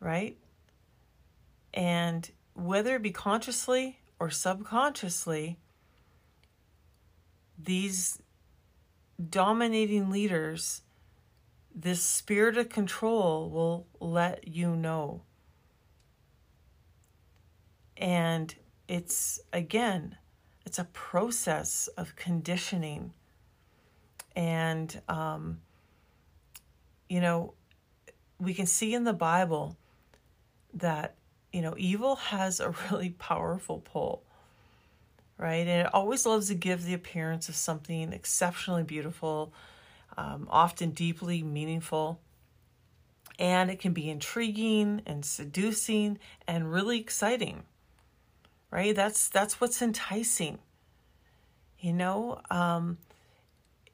right? 0.00 0.36
And 1.74 2.30
whether 2.54 2.96
it 2.96 3.02
be 3.02 3.10
consciously 3.10 3.98
or 4.18 4.30
subconsciously, 4.30 5.58
these 7.58 8.20
dominating 9.30 10.10
leaders, 10.10 10.82
this 11.74 12.02
spirit 12.02 12.56
of 12.56 12.68
control 12.68 13.50
will 13.50 13.86
let 14.00 14.48
you 14.48 14.74
know. 14.74 15.22
And 17.96 18.54
it's, 18.86 19.40
again, 19.52 20.16
it's 20.64 20.78
a 20.78 20.84
process 20.84 21.88
of 21.96 22.14
conditioning. 22.14 23.12
And, 24.36 25.00
um, 25.08 25.60
you 27.08 27.20
know, 27.20 27.54
we 28.38 28.54
can 28.54 28.66
see 28.66 28.94
in 28.94 29.04
the 29.04 29.12
Bible 29.12 29.77
that, 30.74 31.14
you 31.52 31.62
know, 31.62 31.74
evil 31.76 32.16
has 32.16 32.60
a 32.60 32.74
really 32.90 33.10
powerful 33.10 33.78
pull 33.78 34.22
right? 35.38 35.66
And 35.66 35.86
it 35.86 35.94
always 35.94 36.26
loves 36.26 36.48
to 36.48 36.54
give 36.54 36.84
the 36.84 36.94
appearance 36.94 37.48
of 37.48 37.54
something 37.54 38.12
exceptionally 38.12 38.82
beautiful, 38.82 39.52
um, 40.16 40.48
often 40.50 40.90
deeply 40.90 41.42
meaningful. 41.42 42.20
And 43.38 43.70
it 43.70 43.78
can 43.78 43.92
be 43.92 44.10
intriguing 44.10 45.00
and 45.06 45.24
seducing 45.24 46.18
and 46.48 46.72
really 46.72 46.98
exciting, 46.98 47.62
right? 48.72 48.94
That's 48.96 49.28
that's 49.28 49.60
what's 49.60 49.80
enticing. 49.80 50.58
You 51.78 51.92
know, 51.92 52.40
um, 52.50 52.98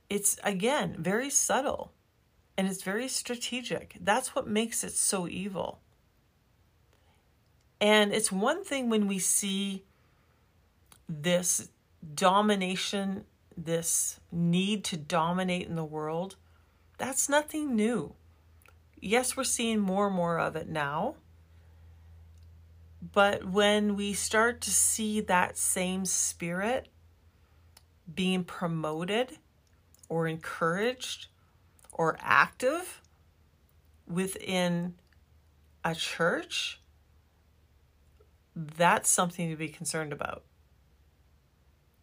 it's 0.08 0.38
again 0.42 0.96
very 0.98 1.28
subtle, 1.28 1.92
and 2.56 2.66
it's 2.66 2.82
very 2.82 3.06
strategic. 3.06 3.96
That's 4.00 4.34
what 4.34 4.48
makes 4.48 4.82
it 4.82 4.92
so 4.92 5.28
evil. 5.28 5.80
And 7.84 8.14
it's 8.14 8.32
one 8.32 8.64
thing 8.64 8.88
when 8.88 9.08
we 9.08 9.18
see 9.18 9.82
this 11.06 11.68
domination, 12.14 13.26
this 13.58 14.18
need 14.32 14.84
to 14.84 14.96
dominate 14.96 15.68
in 15.68 15.76
the 15.76 15.84
world, 15.84 16.36
that's 16.96 17.28
nothing 17.28 17.76
new. 17.76 18.14
Yes, 19.02 19.36
we're 19.36 19.44
seeing 19.44 19.80
more 19.80 20.06
and 20.06 20.16
more 20.16 20.38
of 20.38 20.56
it 20.56 20.66
now. 20.66 21.16
But 23.12 23.44
when 23.44 23.96
we 23.96 24.14
start 24.14 24.62
to 24.62 24.70
see 24.70 25.20
that 25.20 25.58
same 25.58 26.06
spirit 26.06 26.88
being 28.14 28.44
promoted 28.44 29.36
or 30.08 30.26
encouraged 30.26 31.26
or 31.92 32.16
active 32.22 33.02
within 34.08 34.94
a 35.84 35.94
church, 35.94 36.80
that's 38.56 39.10
something 39.10 39.50
to 39.50 39.56
be 39.56 39.68
concerned 39.68 40.12
about 40.12 40.44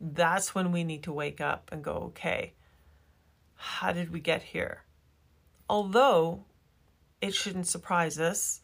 that's 0.02 0.56
when 0.56 0.72
we 0.72 0.84
need 0.84 1.04
to 1.04 1.14
wake 1.14 1.40
up 1.40 1.70
and 1.72 1.84
go, 1.84 1.94
okay, 1.94 2.54
how 3.54 3.92
did 3.94 4.12
we 4.12 4.20
get 4.20 4.42
here? 4.42 4.82
Although 5.70 6.46
it 7.22 7.36
shouldn't 7.36 7.68
surprise 7.68 8.20
us 8.20 8.62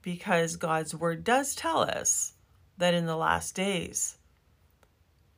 because 0.00 0.56
God's 0.56 0.94
word 0.94 1.22
does 1.22 1.54
tell 1.54 1.80
us 1.80 2.32
that 2.78 2.94
in 2.94 3.04
the 3.04 3.16
last 3.16 3.54
days, 3.54 4.16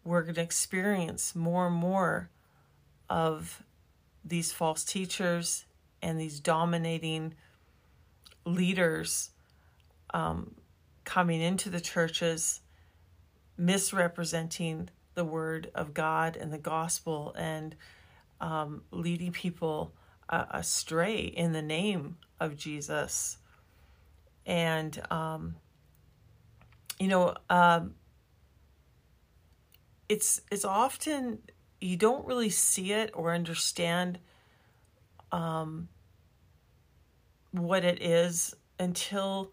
we're 0.04 0.22
going 0.22 0.36
to 0.36 0.42
experience 0.42 1.34
more 1.34 1.66
and 1.66 1.76
more 1.76 2.30
of 3.10 3.62
these 4.24 4.52
false 4.52 4.84
teachers 4.84 5.64
and 6.00 6.20
these 6.20 6.38
dominating 6.38 7.34
leaders 8.44 9.30
um, 10.14 10.54
coming 11.08 11.40
into 11.40 11.70
the 11.70 11.80
churches 11.80 12.60
misrepresenting 13.56 14.90
the 15.14 15.24
word 15.24 15.70
of 15.74 15.94
God 15.94 16.36
and 16.36 16.52
the 16.52 16.58
gospel 16.58 17.34
and 17.34 17.74
um, 18.42 18.82
leading 18.90 19.32
people 19.32 19.94
uh, 20.28 20.44
astray 20.50 21.20
in 21.20 21.52
the 21.52 21.62
name 21.62 22.18
of 22.38 22.58
Jesus. 22.58 23.38
And, 24.44 25.00
um, 25.10 25.54
you 27.00 27.08
know, 27.08 27.34
um, 27.48 27.94
it's 30.10 30.42
it's 30.52 30.66
often 30.66 31.38
you 31.80 31.96
don't 31.96 32.26
really 32.26 32.50
see 32.50 32.92
it 32.92 33.10
or 33.14 33.32
understand 33.32 34.18
um, 35.32 35.88
what 37.52 37.82
it 37.82 38.02
is 38.02 38.54
until 38.78 39.52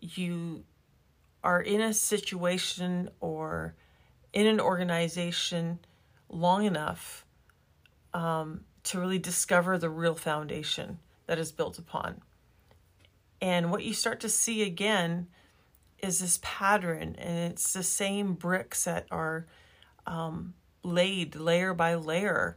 you 0.00 0.64
are 1.42 1.60
in 1.60 1.80
a 1.80 1.94
situation 1.94 3.10
or 3.20 3.74
in 4.32 4.46
an 4.46 4.60
organization 4.60 5.78
long 6.28 6.64
enough 6.64 7.24
um, 8.12 8.60
to 8.84 8.98
really 8.98 9.18
discover 9.18 9.78
the 9.78 9.90
real 9.90 10.14
foundation 10.14 10.98
that 11.26 11.38
is 11.38 11.52
built 11.52 11.78
upon. 11.78 12.20
And 13.40 13.70
what 13.70 13.84
you 13.84 13.94
start 13.94 14.20
to 14.20 14.28
see 14.28 14.62
again 14.62 15.28
is 16.02 16.20
this 16.20 16.38
pattern, 16.42 17.14
and 17.18 17.52
it's 17.52 17.72
the 17.72 17.82
same 17.82 18.34
bricks 18.34 18.84
that 18.84 19.06
are 19.10 19.46
um, 20.06 20.54
laid 20.82 21.36
layer 21.36 21.74
by 21.74 21.94
layer. 21.94 22.56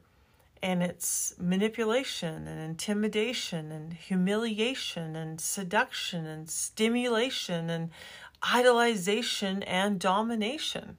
And 0.64 0.84
it's 0.84 1.34
manipulation 1.40 2.48
and 2.48 2.62
intimidation 2.62 3.72
and 3.72 3.94
humiliation 3.94 5.16
and 5.16 5.42
seduction 5.42 6.28
and 6.28 6.48
stimulation 6.48 7.72
and 7.72 7.90
idolization 8.44 9.64
and 9.68 10.00
domination. 10.00 10.98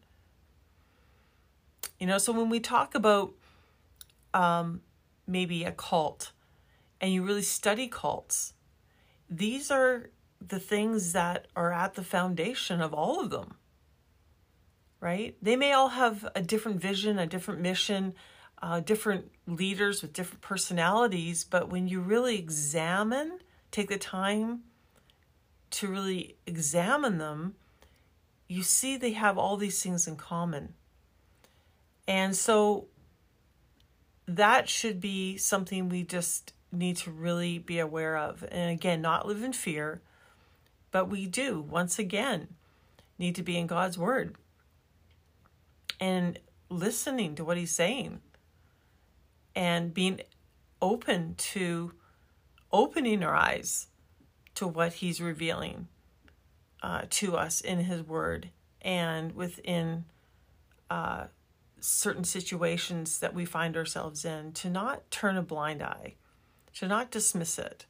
You 1.99 2.07
know, 2.07 2.19
so 2.19 2.33
when 2.33 2.49
we 2.49 2.61
talk 2.61 2.95
about 2.95 3.33
um, 4.35 4.81
maybe 5.27 5.65
a 5.65 5.73
cult 5.73 6.33
and 7.01 7.13
you 7.13 7.23
really 7.23 7.43
study 7.43 7.89
cults, 7.89 8.55
these 9.29 9.71
are 9.71 10.11
the 10.41 10.59
things 10.59 11.13
that 11.13 11.47
are 11.55 11.73
at 11.73 11.95
the 11.95 12.03
foundation 12.03 12.81
of 12.81 12.93
all 12.93 13.21
of 13.21 13.31
them, 13.31 13.55
right? 15.01 15.37
They 15.41 15.57
may 15.57 15.73
all 15.73 15.89
have 15.89 16.29
a 16.35 16.43
different 16.43 16.81
vision, 16.81 17.19
a 17.19 17.27
different 17.27 17.61
mission, 17.61 18.15
uh, 18.61 18.81
different 18.81 19.31
leaders 19.47 20.03
with 20.03 20.13
different 20.13 20.41
personalities, 20.41 21.45
but 21.45 21.69
when 21.69 21.89
you 21.89 22.01
really 22.01 22.39
examine, 22.39 23.39
take 23.71 23.89
the 23.89 23.99
time 23.99 24.61
to 25.73 25.89
really 25.89 26.37
examine 26.47 27.19
them, 27.19 27.55
you 28.49 28.63
see 28.63 28.97
they 28.97 29.13
have 29.13 29.39
all 29.39 29.57
these 29.57 29.83
things 29.83 30.07
in 30.07 30.17
common. 30.17 30.75
And 32.07 32.37
so 32.37 32.87
that 34.27 34.69
should 34.69 35.01
be 35.01 35.37
something 35.37 35.89
we 35.89 36.03
just 36.03 36.53
need 36.71 36.97
to 36.99 37.11
really 37.11 37.59
be 37.59 37.79
aware 37.79 38.17
of. 38.17 38.45
And 38.51 38.71
again, 38.71 39.01
not 39.01 39.27
live 39.27 39.43
in 39.43 39.53
fear, 39.53 40.03
but 40.91 41.09
we 41.09 41.27
do, 41.27 41.61
once 41.61 41.99
again, 41.99 42.49
need 43.19 43.35
to 43.37 43.43
be 43.43 43.57
in 43.59 43.67
God's 43.67 43.99
Word 43.99 44.37
and 46.01 46.39
listening 46.69 47.35
to 47.37 47.45
what 47.45 47.57
He's 47.57 47.71
saying 47.71 48.21
and 49.55 49.93
being 49.93 50.21
open 50.81 51.35
to 51.37 51.93
opening 52.73 53.23
our 53.23 53.35
eyes 53.35 53.89
to 54.55 54.67
what 54.67 54.95
He's 54.95 55.21
revealing 55.21 55.89
uh, 56.83 57.03
to 57.11 57.37
us 57.37 57.61
in 57.61 57.81
His 57.81 58.03
Word 58.03 58.51
and 58.81 59.33
within 59.33 60.05
uh, 60.91 61.25
certain 61.81 62.25
situations 62.25 63.19
that 63.21 63.35
we 63.35 63.45
find 63.45 63.77
ourselves 63.77 64.25
in, 64.25 64.53
to 64.53 64.69
not 64.69 65.11
turn 65.11 65.37
a 65.37 65.43
blind 65.43 65.83
eye, 65.83 66.15
to 66.75 66.87
not 66.87 67.11
dismiss 67.11 67.59
it, 67.59 67.87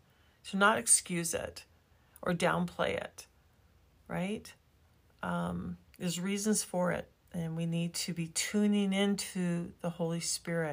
to 0.50 0.56
not 0.56 0.78
excuse 0.78 1.34
it 1.34 1.64
or 2.22 2.32
downplay 2.32 2.90
it, 2.90 3.26
right? 4.08 4.52
Um, 5.22 5.78
there's 5.98 6.20
reasons 6.20 6.62
for 6.62 6.92
it, 6.92 7.10
and 7.32 7.56
we 7.56 7.66
need 7.66 7.94
to 7.94 8.12
be 8.12 8.28
tuning 8.28 8.92
into 8.92 9.72
the 9.80 9.90
Holy 9.90 10.20
Spirit 10.20 10.71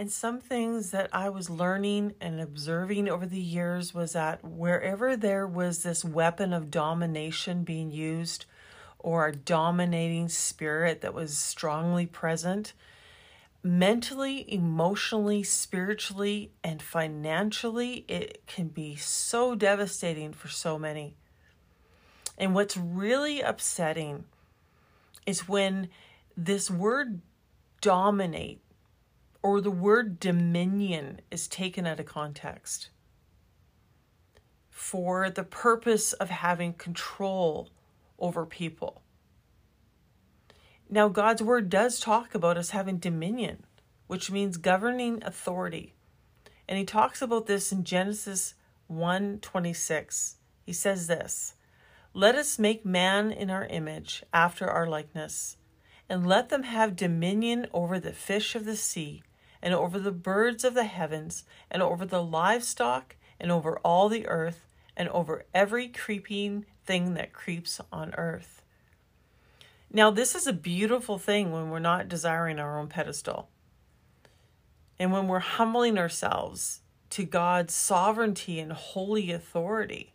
And 0.00 0.10
some 0.10 0.40
things 0.40 0.92
that 0.92 1.10
I 1.12 1.28
was 1.28 1.50
learning 1.50 2.14
and 2.22 2.40
observing 2.40 3.06
over 3.06 3.26
the 3.26 3.38
years 3.38 3.92
was 3.92 4.14
that 4.14 4.42
wherever 4.42 5.14
there 5.14 5.46
was 5.46 5.82
this 5.82 6.02
weapon 6.02 6.54
of 6.54 6.70
domination 6.70 7.64
being 7.64 7.90
used, 7.90 8.46
or 8.98 9.26
a 9.26 9.36
dominating 9.36 10.30
spirit 10.30 11.02
that 11.02 11.12
was 11.12 11.36
strongly 11.36 12.06
present, 12.06 12.72
mentally, 13.62 14.50
emotionally, 14.50 15.42
spiritually, 15.42 16.50
and 16.64 16.80
financially, 16.80 18.06
it 18.08 18.42
can 18.46 18.68
be 18.68 18.96
so 18.96 19.54
devastating 19.54 20.32
for 20.32 20.48
so 20.48 20.78
many. 20.78 21.14
And 22.38 22.54
what's 22.54 22.74
really 22.74 23.42
upsetting 23.42 24.24
is 25.26 25.46
when 25.46 25.90
this 26.38 26.70
word 26.70 27.20
dominate 27.82 28.62
or 29.42 29.60
the 29.60 29.70
word 29.70 30.20
dominion 30.20 31.20
is 31.30 31.48
taken 31.48 31.86
out 31.86 32.00
of 32.00 32.06
context 32.06 32.90
for 34.68 35.30
the 35.30 35.44
purpose 35.44 36.12
of 36.14 36.30
having 36.30 36.72
control 36.72 37.70
over 38.18 38.44
people. 38.44 39.02
Now, 40.88 41.08
God's 41.08 41.42
word 41.42 41.70
does 41.70 42.00
talk 42.00 42.34
about 42.34 42.56
us 42.56 42.70
having 42.70 42.98
dominion, 42.98 43.64
which 44.06 44.30
means 44.30 44.56
governing 44.56 45.22
authority. 45.22 45.94
And 46.68 46.78
he 46.78 46.84
talks 46.84 47.22
about 47.22 47.46
this 47.46 47.72
in 47.72 47.84
Genesis 47.84 48.54
1:26. 48.88 50.36
He 50.66 50.72
says 50.72 51.06
this, 51.06 51.54
"Let 52.12 52.34
us 52.34 52.58
make 52.58 52.84
man 52.84 53.30
in 53.30 53.50
our 53.50 53.66
image, 53.66 54.24
after 54.32 54.68
our 54.68 54.86
likeness, 54.86 55.56
and 56.08 56.26
let 56.26 56.48
them 56.48 56.64
have 56.64 56.96
dominion 56.96 57.68
over 57.72 58.00
the 58.00 58.12
fish 58.12 58.56
of 58.56 58.64
the 58.64 58.76
sea, 58.76 59.22
and 59.62 59.74
over 59.74 59.98
the 59.98 60.12
birds 60.12 60.64
of 60.64 60.74
the 60.74 60.84
heavens, 60.84 61.44
and 61.70 61.82
over 61.82 62.04
the 62.04 62.22
livestock, 62.22 63.16
and 63.38 63.50
over 63.50 63.78
all 63.78 64.08
the 64.08 64.26
earth, 64.26 64.66
and 64.96 65.08
over 65.10 65.44
every 65.54 65.88
creeping 65.88 66.66
thing 66.84 67.14
that 67.14 67.32
creeps 67.32 67.80
on 67.92 68.14
earth. 68.16 68.62
Now, 69.92 70.10
this 70.10 70.34
is 70.34 70.46
a 70.46 70.52
beautiful 70.52 71.18
thing 71.18 71.50
when 71.50 71.70
we're 71.70 71.78
not 71.80 72.08
desiring 72.08 72.58
our 72.58 72.78
own 72.78 72.88
pedestal. 72.88 73.48
And 74.98 75.12
when 75.12 75.26
we're 75.26 75.40
humbling 75.40 75.98
ourselves 75.98 76.80
to 77.10 77.24
God's 77.24 77.74
sovereignty 77.74 78.60
and 78.60 78.72
holy 78.72 79.32
authority. 79.32 80.14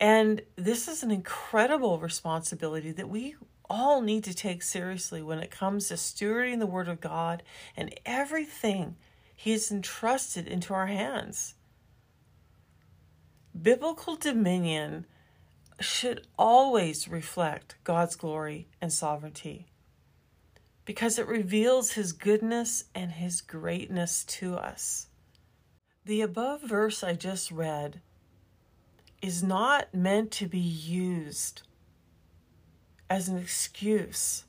And 0.00 0.40
this 0.56 0.88
is 0.88 1.02
an 1.02 1.10
incredible 1.10 1.98
responsibility 1.98 2.90
that 2.92 3.10
we 3.10 3.36
all 3.70 4.02
need 4.02 4.24
to 4.24 4.34
take 4.34 4.62
seriously 4.62 5.22
when 5.22 5.38
it 5.38 5.50
comes 5.50 5.88
to 5.88 5.94
stewarding 5.94 6.58
the 6.58 6.66
Word 6.66 6.88
of 6.88 7.00
God 7.00 7.42
and 7.76 7.94
everything 8.04 8.96
He 9.34 9.52
has 9.52 9.70
entrusted 9.70 10.48
into 10.48 10.74
our 10.74 10.88
hands. 10.88 11.54
Biblical 13.60 14.16
dominion 14.16 15.06
should 15.78 16.26
always 16.38 17.08
reflect 17.08 17.76
God's 17.84 18.16
glory 18.16 18.68
and 18.82 18.92
sovereignty 18.92 19.68
because 20.84 21.18
it 21.18 21.28
reveals 21.28 21.92
His 21.92 22.12
goodness 22.12 22.84
and 22.94 23.12
His 23.12 23.40
greatness 23.40 24.24
to 24.24 24.56
us. 24.56 25.06
The 26.04 26.22
above 26.22 26.62
verse 26.62 27.04
I 27.04 27.14
just 27.14 27.50
read 27.50 28.00
is 29.22 29.42
not 29.42 29.94
meant 29.94 30.32
to 30.32 30.48
be 30.48 30.58
used 30.58 31.62
as 33.10 33.28
an 33.28 33.36
excuse 33.36 34.44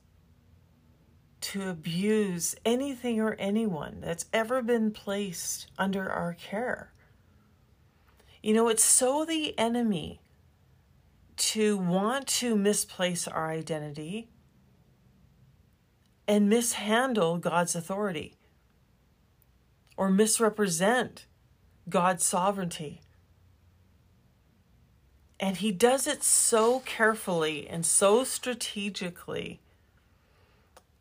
to 1.41 1.67
abuse 1.67 2.55
anything 2.63 3.19
or 3.19 3.35
anyone 3.39 3.97
that's 3.99 4.27
ever 4.31 4.61
been 4.61 4.91
placed 4.91 5.65
under 5.77 6.07
our 6.07 6.35
care. 6.35 6.93
You 8.43 8.53
know, 8.53 8.69
it's 8.69 8.85
so 8.85 9.25
the 9.25 9.57
enemy 9.57 10.21
to 11.37 11.77
want 11.77 12.27
to 12.27 12.55
misplace 12.55 13.27
our 13.27 13.49
identity 13.49 14.29
and 16.27 16.47
mishandle 16.47 17.39
God's 17.39 17.75
authority 17.75 18.35
or 19.97 20.11
misrepresent 20.11 21.25
God's 21.89 22.23
sovereignty. 22.23 23.01
And 25.41 25.57
he 25.57 25.71
does 25.71 26.05
it 26.05 26.23
so 26.23 26.81
carefully 26.81 27.67
and 27.67 27.83
so 27.83 28.23
strategically. 28.23 29.59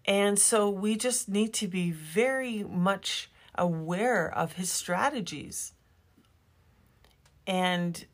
And 0.06 0.38
so 0.38 0.70
we 0.70 0.96
just 0.96 1.28
need 1.28 1.52
to 1.54 1.68
be 1.68 1.90
very 1.90 2.64
much 2.64 3.30
aware 3.54 4.32
of 4.32 4.54
his 4.54 4.72
strategies 4.72 5.74
and 7.46 8.06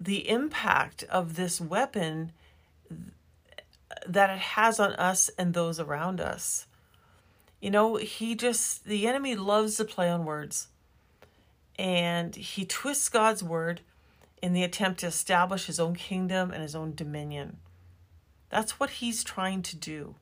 the 0.00 0.28
impact 0.28 1.04
of 1.04 1.36
this 1.36 1.60
weapon 1.60 2.32
that 4.04 4.30
it 4.30 4.38
has 4.38 4.80
on 4.80 4.94
us 4.94 5.30
and 5.38 5.54
those 5.54 5.78
around 5.78 6.20
us. 6.20 6.66
You 7.60 7.70
know, 7.70 7.96
he 7.96 8.34
just, 8.34 8.84
the 8.84 9.06
enemy 9.06 9.36
loves 9.36 9.76
to 9.76 9.84
play 9.84 10.10
on 10.10 10.24
words. 10.24 10.68
And 11.78 12.34
he 12.34 12.64
twists 12.64 13.08
God's 13.08 13.44
word 13.44 13.82
in 14.42 14.52
the 14.52 14.62
attempt 14.62 15.00
to 15.00 15.06
establish 15.06 15.66
his 15.66 15.80
own 15.80 15.94
kingdom 15.94 16.50
and 16.50 16.62
his 16.62 16.74
own 16.74 16.94
dominion. 16.94 17.58
That's 18.48 18.78
what 18.78 18.90
he's 18.90 19.24
trying 19.24 19.62
to 19.62 19.76
do. 19.76 20.16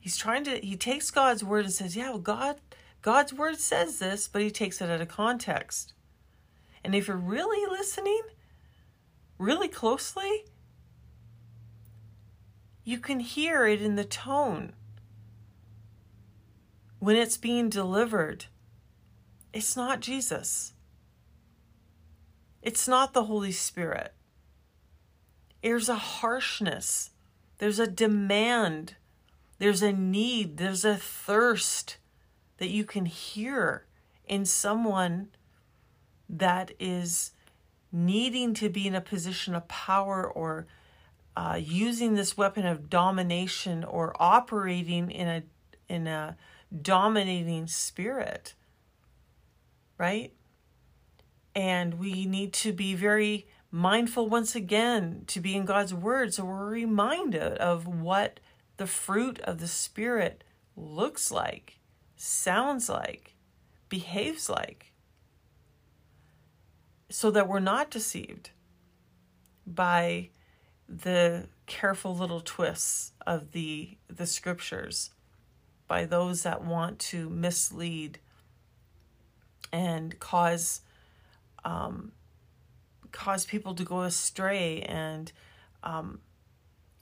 He's 0.00 0.16
trying 0.16 0.44
to, 0.44 0.58
he 0.58 0.76
takes 0.76 1.10
God's 1.10 1.42
word 1.44 1.64
and 1.64 1.72
says, 1.72 1.96
yeah, 1.96 2.10
well, 2.10 2.18
God, 2.18 2.56
God's 3.02 3.32
word 3.32 3.58
says 3.58 3.98
this, 3.98 4.28
but 4.28 4.42
he 4.42 4.50
takes 4.50 4.80
it 4.80 4.90
out 4.90 5.00
of 5.00 5.08
context. 5.08 5.94
And 6.84 6.94
if 6.94 7.08
you're 7.08 7.16
really 7.16 7.68
listening, 7.70 8.22
really 9.38 9.68
closely, 9.68 10.44
you 12.84 12.98
can 12.98 13.20
hear 13.20 13.66
it 13.66 13.82
in 13.82 13.96
the 13.96 14.04
tone 14.04 14.72
when 16.98 17.16
it's 17.16 17.36
being 17.36 17.68
delivered. 17.68 18.46
It's 19.52 19.76
not 19.76 20.00
Jesus. 20.00 20.72
It's 22.68 22.86
not 22.86 23.14
the 23.14 23.24
Holy 23.24 23.52
Spirit. 23.52 24.12
There's 25.62 25.88
a 25.88 25.94
harshness, 25.94 27.12
there's 27.56 27.78
a 27.78 27.86
demand, 27.86 28.96
there's 29.58 29.80
a 29.80 29.90
need, 29.90 30.58
there's 30.58 30.84
a 30.84 30.94
thirst 30.94 31.96
that 32.58 32.68
you 32.68 32.84
can 32.84 33.06
hear 33.06 33.86
in 34.26 34.44
someone 34.44 35.28
that 36.28 36.72
is 36.78 37.30
needing 37.90 38.52
to 38.52 38.68
be 38.68 38.86
in 38.86 38.94
a 38.94 39.00
position 39.00 39.54
of 39.54 39.66
power 39.66 40.30
or 40.30 40.66
uh, 41.38 41.58
using 41.58 42.16
this 42.16 42.36
weapon 42.36 42.66
of 42.66 42.90
domination 42.90 43.82
or 43.82 44.14
operating 44.20 45.10
in 45.10 45.26
a 45.26 45.42
in 45.88 46.06
a 46.06 46.36
dominating 46.82 47.66
spirit. 47.66 48.52
Right 49.96 50.34
and 51.54 51.94
we 51.94 52.24
need 52.26 52.52
to 52.54 52.72
be 52.72 52.94
very 52.94 53.46
mindful 53.70 54.28
once 54.28 54.54
again 54.54 55.24
to 55.26 55.40
be 55.40 55.54
in 55.54 55.64
God's 55.64 55.92
word. 55.92 56.34
So 56.34 56.44
we're 56.44 56.66
reminded 56.66 57.58
of 57.58 57.86
what 57.86 58.40
the 58.76 58.86
fruit 58.86 59.40
of 59.40 59.58
the 59.58 59.68
spirit 59.68 60.44
looks 60.76 61.30
like 61.30 61.78
sounds 62.16 62.88
like 62.88 63.34
behaves 63.88 64.48
like 64.48 64.92
so 67.10 67.30
that 67.30 67.48
we're 67.48 67.58
not 67.58 67.90
deceived 67.90 68.50
by 69.66 70.28
the 70.88 71.46
careful 71.66 72.16
little 72.16 72.40
twists 72.40 73.12
of 73.26 73.52
the 73.52 73.96
the 74.08 74.26
scriptures 74.26 75.10
by 75.86 76.04
those 76.04 76.42
that 76.42 76.64
want 76.64 76.98
to 76.98 77.28
mislead 77.28 78.18
and 79.72 80.18
cause 80.18 80.80
um, 81.68 82.12
cause 83.12 83.44
people 83.44 83.74
to 83.74 83.84
go 83.84 84.02
astray 84.02 84.80
and 84.82 85.32
um, 85.82 86.20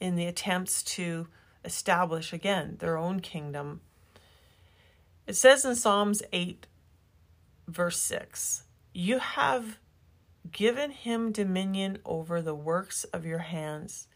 in 0.00 0.16
the 0.16 0.26
attempts 0.26 0.82
to 0.82 1.28
establish 1.64 2.32
again 2.32 2.76
their 2.80 2.98
own 2.98 3.20
kingdom. 3.20 3.80
It 5.26 5.34
says 5.34 5.64
in 5.64 5.76
Psalms 5.76 6.22
8, 6.32 6.66
verse 7.68 7.98
6, 7.98 8.64
You 8.92 9.18
have 9.20 9.78
given 10.50 10.90
him 10.90 11.30
dominion 11.30 11.98
over 12.04 12.42
the 12.42 12.54
works 12.54 13.04
of 13.04 13.24
your 13.24 13.38
hands. 13.38 14.08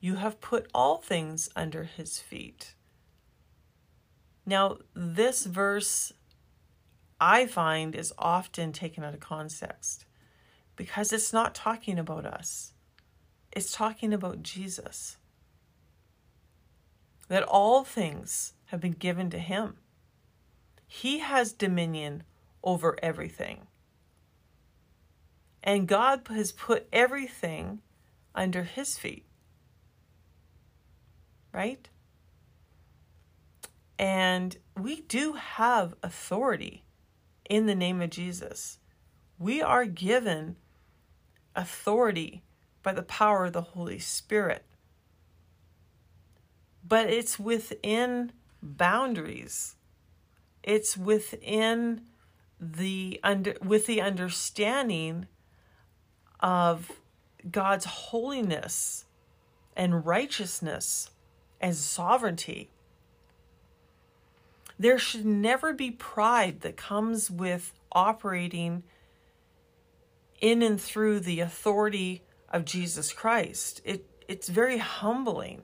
You 0.00 0.16
have 0.16 0.40
put 0.40 0.70
all 0.74 0.96
things 0.96 1.50
under 1.54 1.84
his 1.84 2.18
feet. 2.18 2.74
Now, 4.46 4.78
this 4.94 5.44
verse 5.44 6.12
I 7.20 7.46
find 7.46 7.94
is 7.94 8.14
often 8.18 8.72
taken 8.72 9.04
out 9.04 9.14
of 9.14 9.20
context 9.20 10.06
because 10.76 11.12
it's 11.12 11.32
not 11.32 11.54
talking 11.54 11.98
about 11.98 12.24
us, 12.24 12.72
it's 13.52 13.72
talking 13.72 14.12
about 14.12 14.42
Jesus. 14.42 15.18
That 17.28 17.42
all 17.44 17.84
things 17.84 18.54
have 18.66 18.80
been 18.80 18.92
given 18.92 19.30
to 19.30 19.38
him. 19.38 19.76
He 20.86 21.18
has 21.18 21.52
dominion 21.52 22.24
over 22.64 22.98
everything. 23.02 23.68
And 25.62 25.86
God 25.86 26.22
has 26.28 26.50
put 26.50 26.88
everything 26.92 27.82
under 28.34 28.64
his 28.64 28.98
feet. 28.98 29.26
Right? 31.52 31.88
And 33.98 34.56
we 34.76 35.02
do 35.02 35.34
have 35.34 35.94
authority 36.02 36.84
in 37.50 37.66
the 37.66 37.74
name 37.74 38.00
of 38.00 38.08
Jesus. 38.08 38.78
We 39.38 39.60
are 39.60 39.84
given 39.84 40.56
authority 41.54 42.44
by 42.82 42.92
the 42.92 43.02
power 43.02 43.46
of 43.46 43.52
the 43.52 43.60
Holy 43.60 43.98
Spirit. 43.98 44.64
But 46.86 47.10
it's 47.10 47.38
within 47.38 48.32
boundaries. 48.62 49.74
It's 50.62 50.96
within 50.96 52.02
the 52.60 53.18
under 53.22 53.56
with 53.62 53.86
the 53.86 54.00
understanding 54.00 55.26
of 56.40 56.92
God's 57.50 57.86
holiness 57.86 59.06
and 59.76 60.06
righteousness 60.06 61.10
and 61.60 61.74
sovereignty. 61.74 62.70
There 64.80 64.98
should 64.98 65.26
never 65.26 65.74
be 65.74 65.90
pride 65.90 66.62
that 66.62 66.78
comes 66.78 67.30
with 67.30 67.74
operating 67.92 68.82
in 70.40 70.62
and 70.62 70.80
through 70.80 71.20
the 71.20 71.40
authority 71.40 72.22
of 72.48 72.64
Jesus 72.64 73.12
Christ. 73.12 73.82
It, 73.84 74.06
it's 74.26 74.48
very 74.48 74.78
humbling. 74.78 75.60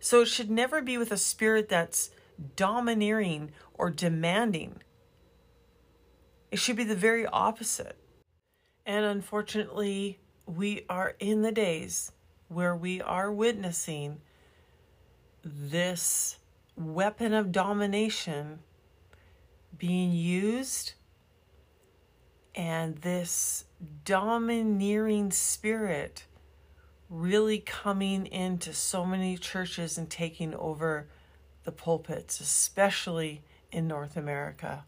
So 0.00 0.22
it 0.22 0.26
should 0.26 0.50
never 0.50 0.82
be 0.82 0.98
with 0.98 1.12
a 1.12 1.16
spirit 1.16 1.68
that's 1.68 2.10
domineering 2.56 3.52
or 3.74 3.88
demanding. 3.88 4.82
It 6.50 6.58
should 6.58 6.74
be 6.74 6.82
the 6.82 6.96
very 6.96 7.24
opposite. 7.24 7.98
And 8.84 9.04
unfortunately, 9.04 10.18
we 10.44 10.86
are 10.88 11.14
in 11.20 11.42
the 11.42 11.52
days 11.52 12.10
where 12.48 12.74
we 12.74 13.00
are 13.00 13.30
witnessing 13.30 14.22
this 15.44 16.37
weapon 16.78 17.32
of 17.32 17.52
domination 17.52 18.60
being 19.76 20.12
used 20.12 20.94
and 22.54 22.96
this 22.98 23.64
domineering 24.04 25.30
spirit 25.30 26.24
really 27.08 27.58
coming 27.58 28.26
into 28.26 28.72
so 28.72 29.04
many 29.04 29.36
churches 29.36 29.96
and 29.96 30.10
taking 30.10 30.54
over 30.54 31.08
the 31.64 31.72
pulpits, 31.72 32.40
especially 32.40 33.42
in 33.72 33.86
North 33.86 34.16
America. 34.16 34.84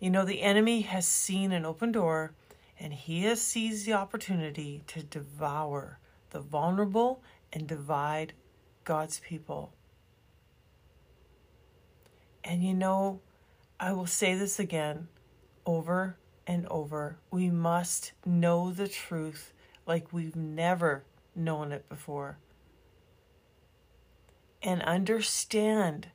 You 0.00 0.10
know, 0.10 0.24
the 0.24 0.42
enemy 0.42 0.82
has 0.82 1.06
seen 1.06 1.52
an 1.52 1.64
open 1.64 1.92
door 1.92 2.34
and 2.78 2.92
he 2.92 3.22
has 3.22 3.40
seized 3.40 3.86
the 3.86 3.92
opportunity 3.92 4.82
to 4.88 5.02
devour 5.02 5.98
the 6.30 6.40
vulnerable 6.40 7.22
and 7.52 7.66
divide 7.66 8.32
God's 8.84 9.20
people. 9.20 9.72
And 12.44 12.62
you 12.62 12.74
know, 12.74 13.20
I 13.80 13.92
will 13.92 14.06
say 14.06 14.34
this 14.34 14.58
again 14.58 15.08
over 15.64 16.16
and 16.46 16.66
over. 16.68 17.16
We 17.30 17.50
must 17.50 18.12
know 18.26 18.70
the 18.70 18.88
truth 18.88 19.52
like 19.86 20.12
we've 20.12 20.36
never 20.36 21.04
known 21.34 21.72
it 21.72 21.88
before. 21.88 22.38
And 24.62 24.82
understand 24.82 26.08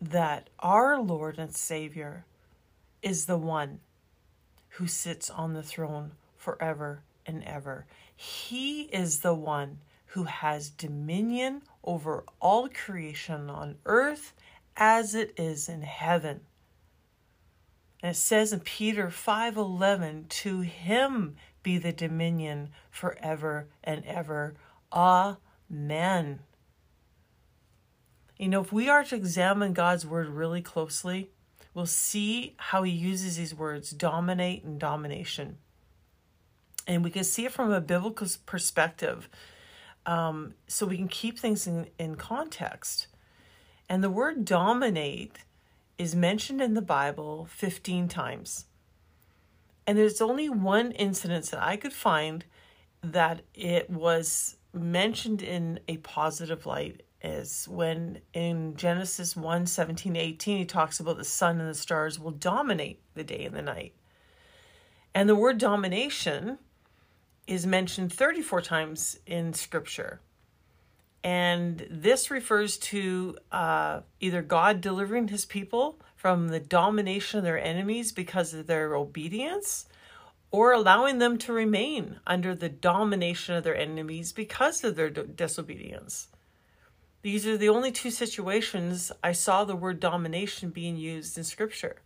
that 0.00 0.48
our 0.60 1.00
Lord 1.00 1.38
and 1.38 1.54
Savior 1.54 2.24
is 3.02 3.26
the 3.26 3.38
one 3.38 3.80
who 4.70 4.86
sits 4.86 5.28
on 5.28 5.54
the 5.54 5.62
throne 5.62 6.12
forever 6.36 7.02
and 7.26 7.42
ever. 7.44 7.86
He 8.14 8.82
is 8.82 9.20
the 9.20 9.34
one 9.34 9.78
who 10.06 10.24
has 10.24 10.70
dominion 10.70 11.62
over 11.84 12.24
all 12.40 12.68
creation 12.68 13.50
on 13.50 13.76
earth 13.84 14.32
as 14.78 15.14
it 15.14 15.34
is 15.36 15.68
in 15.68 15.82
heaven. 15.82 16.40
And 18.02 18.12
it 18.12 18.14
says 18.14 18.52
in 18.52 18.60
Peter 18.60 19.10
5:11, 19.10 20.28
"To 20.28 20.60
him 20.60 21.36
be 21.62 21.76
the 21.76 21.92
dominion 21.92 22.72
forever 22.90 23.68
and 23.82 24.04
ever. 24.06 24.56
Amen." 24.92 26.40
You 28.38 28.48
know, 28.48 28.60
if 28.60 28.72
we 28.72 28.88
are 28.88 29.02
to 29.02 29.16
examine 29.16 29.72
God's 29.72 30.06
word 30.06 30.28
really 30.28 30.62
closely, 30.62 31.32
we'll 31.74 31.86
see 31.86 32.54
how 32.56 32.84
he 32.84 32.92
uses 32.92 33.36
these 33.36 33.54
words 33.54 33.90
dominate 33.90 34.62
and 34.62 34.78
domination. 34.78 35.58
And 36.86 37.02
we 37.02 37.10
can 37.10 37.24
see 37.24 37.44
it 37.44 37.52
from 37.52 37.72
a 37.72 37.80
biblical 37.80 38.28
perspective 38.46 39.28
um, 40.06 40.54
so 40.68 40.86
we 40.86 40.96
can 40.96 41.08
keep 41.08 41.38
things 41.38 41.66
in, 41.66 41.90
in 41.98 42.14
context. 42.14 43.08
And 43.88 44.04
the 44.04 44.10
word 44.10 44.44
dominate 44.44 45.38
is 45.96 46.14
mentioned 46.14 46.60
in 46.60 46.74
the 46.74 46.82
Bible 46.82 47.48
15 47.50 48.08
times. 48.08 48.66
And 49.86 49.96
there's 49.96 50.20
only 50.20 50.48
one 50.48 50.92
incident 50.92 51.46
that 51.46 51.62
I 51.62 51.76
could 51.76 51.94
find 51.94 52.44
that 53.02 53.42
it 53.54 53.88
was 53.88 54.56
mentioned 54.72 55.42
in 55.42 55.80
a 55.88 55.96
positive 55.98 56.66
light 56.66 57.02
is 57.22 57.66
when 57.68 58.20
in 58.32 58.76
Genesis 58.76 59.34
1 59.34 59.66
17 59.66 60.14
18, 60.14 60.58
he 60.58 60.64
talks 60.64 61.00
about 61.00 61.16
the 61.16 61.24
sun 61.24 61.58
and 61.58 61.68
the 61.68 61.74
stars 61.74 62.18
will 62.18 62.30
dominate 62.30 63.00
the 63.14 63.24
day 63.24 63.44
and 63.44 63.56
the 63.56 63.62
night. 63.62 63.94
And 65.14 65.28
the 65.28 65.34
word 65.34 65.58
domination 65.58 66.58
is 67.46 67.66
mentioned 67.66 68.12
34 68.12 68.60
times 68.60 69.18
in 69.26 69.52
scripture. 69.52 70.20
And 71.24 71.86
this 71.90 72.30
refers 72.30 72.78
to 72.78 73.36
uh, 73.50 74.00
either 74.20 74.42
God 74.42 74.80
delivering 74.80 75.28
his 75.28 75.44
people 75.44 75.98
from 76.14 76.48
the 76.48 76.60
domination 76.60 77.38
of 77.38 77.44
their 77.44 77.62
enemies 77.62 78.12
because 78.12 78.54
of 78.54 78.66
their 78.66 78.94
obedience, 78.94 79.86
or 80.50 80.72
allowing 80.72 81.18
them 81.18 81.38
to 81.38 81.52
remain 81.52 82.20
under 82.26 82.54
the 82.54 82.68
domination 82.68 83.54
of 83.54 83.64
their 83.64 83.76
enemies 83.76 84.32
because 84.32 84.82
of 84.82 84.96
their 84.96 85.10
disobedience. 85.10 86.28
These 87.22 87.46
are 87.46 87.56
the 87.56 87.68
only 87.68 87.92
two 87.92 88.10
situations 88.10 89.12
I 89.22 89.32
saw 89.32 89.64
the 89.64 89.76
word 89.76 90.00
domination 90.00 90.70
being 90.70 90.96
used 90.96 91.36
in 91.36 91.44
scripture. 91.44 91.96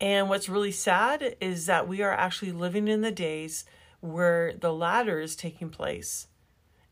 And 0.00 0.28
what's 0.28 0.48
really 0.48 0.72
sad 0.72 1.36
is 1.40 1.66
that 1.66 1.88
we 1.88 2.02
are 2.02 2.12
actually 2.12 2.52
living 2.52 2.88
in 2.88 3.00
the 3.00 3.10
days 3.10 3.64
where 4.00 4.52
the 4.52 4.72
latter 4.72 5.18
is 5.20 5.34
taking 5.34 5.70
place. 5.70 6.28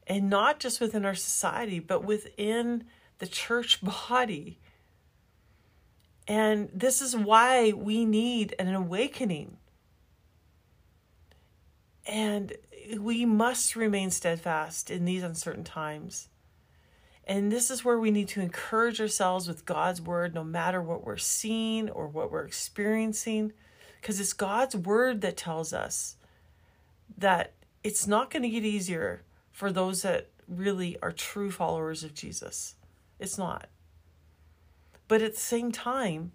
And 0.06 0.28
not 0.28 0.60
just 0.60 0.80
within 0.80 1.04
our 1.04 1.14
society, 1.14 1.78
but 1.78 2.04
within 2.04 2.84
the 3.18 3.26
church 3.26 3.80
body. 4.08 4.58
And 6.26 6.68
this 6.72 7.02
is 7.02 7.16
why 7.16 7.72
we 7.72 8.04
need 8.04 8.54
an 8.58 8.74
awakening. 8.74 9.58
And 12.06 12.52
we 12.98 13.24
must 13.24 13.76
remain 13.76 14.10
steadfast 14.10 14.90
in 14.90 15.04
these 15.04 15.22
uncertain 15.22 15.64
times. 15.64 16.28
And 17.26 17.50
this 17.50 17.70
is 17.70 17.84
where 17.84 17.98
we 17.98 18.10
need 18.10 18.28
to 18.28 18.42
encourage 18.42 19.00
ourselves 19.00 19.48
with 19.48 19.64
God's 19.64 20.02
word, 20.02 20.34
no 20.34 20.44
matter 20.44 20.82
what 20.82 21.04
we're 21.04 21.16
seeing 21.16 21.88
or 21.88 22.06
what 22.06 22.30
we're 22.30 22.44
experiencing, 22.44 23.52
because 24.00 24.20
it's 24.20 24.34
God's 24.34 24.76
word 24.76 25.22
that 25.22 25.38
tells 25.38 25.72
us 25.72 26.16
that 27.16 27.52
it's 27.82 28.06
not 28.06 28.30
going 28.30 28.42
to 28.42 28.50
get 28.50 28.64
easier 28.64 29.22
for 29.54 29.70
those 29.70 30.02
that 30.02 30.30
really 30.48 30.98
are 31.00 31.12
true 31.12 31.50
followers 31.50 32.02
of 32.02 32.12
Jesus. 32.12 32.74
It's 33.20 33.38
not. 33.38 33.68
But 35.06 35.22
at 35.22 35.34
the 35.34 35.40
same 35.40 35.70
time, 35.70 36.32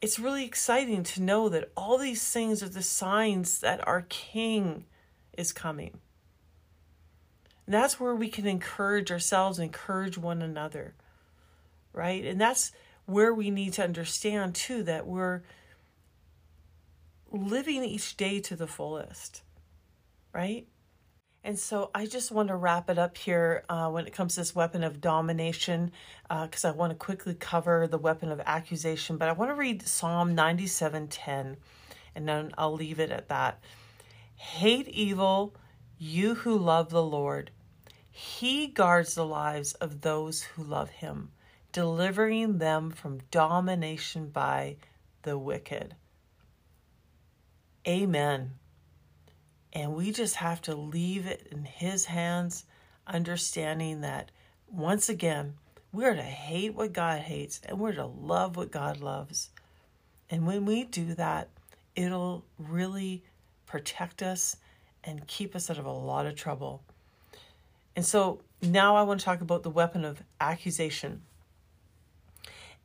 it's 0.00 0.18
really 0.18 0.46
exciting 0.46 1.02
to 1.02 1.22
know 1.22 1.50
that 1.50 1.70
all 1.76 1.98
these 1.98 2.26
things 2.32 2.62
are 2.62 2.68
the 2.68 2.82
signs 2.82 3.60
that 3.60 3.86
our 3.86 4.06
King 4.08 4.86
is 5.36 5.52
coming. 5.52 5.98
And 7.66 7.74
that's 7.74 8.00
where 8.00 8.14
we 8.14 8.28
can 8.28 8.46
encourage 8.46 9.12
ourselves, 9.12 9.58
encourage 9.58 10.16
one 10.16 10.40
another, 10.40 10.94
right? 11.92 12.24
And 12.24 12.40
that's 12.40 12.72
where 13.04 13.34
we 13.34 13.50
need 13.50 13.74
to 13.74 13.84
understand 13.84 14.54
too 14.54 14.82
that 14.84 15.06
we're 15.06 15.42
living 17.30 17.84
each 17.84 18.16
day 18.16 18.40
to 18.40 18.56
the 18.56 18.66
fullest, 18.66 19.42
right? 20.32 20.66
And 21.46 21.58
so 21.58 21.90
I 21.94 22.06
just 22.06 22.32
want 22.32 22.48
to 22.48 22.56
wrap 22.56 22.88
it 22.88 22.98
up 22.98 23.18
here 23.18 23.64
uh, 23.68 23.90
when 23.90 24.06
it 24.06 24.14
comes 24.14 24.34
to 24.34 24.40
this 24.40 24.54
weapon 24.54 24.82
of 24.82 25.02
domination, 25.02 25.92
because 26.28 26.64
uh, 26.64 26.68
I 26.68 26.70
want 26.72 26.90
to 26.92 26.96
quickly 26.96 27.34
cover 27.34 27.86
the 27.86 27.98
weapon 27.98 28.32
of 28.32 28.40
accusation. 28.46 29.18
But 29.18 29.28
I 29.28 29.32
want 29.32 29.50
to 29.50 29.54
read 29.54 29.86
Psalm 29.86 30.34
97:10, 30.34 31.56
and 32.14 32.28
then 32.28 32.50
I'll 32.56 32.72
leave 32.72 32.98
it 32.98 33.10
at 33.10 33.28
that. 33.28 33.62
Hate 34.36 34.88
evil, 34.88 35.54
you 35.98 36.34
who 36.34 36.56
love 36.56 36.88
the 36.88 37.02
Lord. 37.02 37.50
He 38.10 38.66
guards 38.68 39.14
the 39.14 39.26
lives 39.26 39.74
of 39.74 40.00
those 40.00 40.42
who 40.42 40.64
love 40.64 40.88
him. 40.90 41.30
delivering 41.72 42.58
them 42.58 42.88
from 42.88 43.18
domination 43.32 44.28
by 44.28 44.76
the 45.22 45.36
wicked. 45.36 45.96
Amen. 47.86 48.52
And 49.74 49.94
we 49.94 50.12
just 50.12 50.36
have 50.36 50.62
to 50.62 50.74
leave 50.76 51.26
it 51.26 51.48
in 51.50 51.64
His 51.64 52.04
hands, 52.06 52.64
understanding 53.06 54.02
that 54.02 54.30
once 54.70 55.08
again, 55.08 55.54
we're 55.92 56.14
to 56.14 56.22
hate 56.22 56.74
what 56.74 56.92
God 56.92 57.20
hates 57.20 57.60
and 57.64 57.78
we're 57.78 57.92
to 57.92 58.06
love 58.06 58.56
what 58.56 58.70
God 58.70 59.00
loves. 59.00 59.50
And 60.30 60.46
when 60.46 60.64
we 60.64 60.84
do 60.84 61.14
that, 61.14 61.48
it'll 61.94 62.44
really 62.58 63.22
protect 63.66 64.22
us 64.22 64.56
and 65.04 65.26
keep 65.26 65.54
us 65.54 65.70
out 65.70 65.78
of 65.78 65.86
a 65.86 65.92
lot 65.92 66.26
of 66.26 66.34
trouble. 66.34 66.82
And 67.94 68.04
so 68.04 68.40
now 68.62 68.96
I 68.96 69.02
want 69.02 69.20
to 69.20 69.24
talk 69.24 69.40
about 69.40 69.62
the 69.62 69.70
weapon 69.70 70.04
of 70.04 70.22
accusation. 70.40 71.22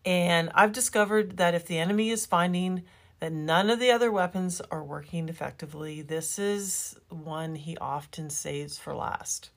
And 0.05 0.51
I've 0.53 0.71
discovered 0.71 1.37
that 1.37 1.55
if 1.55 1.65
the 1.65 1.77
enemy 1.77 2.09
is 2.09 2.25
finding 2.25 2.83
that 3.19 3.33
none 3.33 3.69
of 3.69 3.79
the 3.79 3.91
other 3.91 4.11
weapons 4.11 4.61
are 4.71 4.83
working 4.83 5.27
effectively, 5.27 6.01
this 6.01 6.39
is 6.39 6.97
one 7.09 7.55
he 7.55 7.77
often 7.77 8.29
saves 8.29 8.77
for 8.77 8.95
last. 8.95 9.49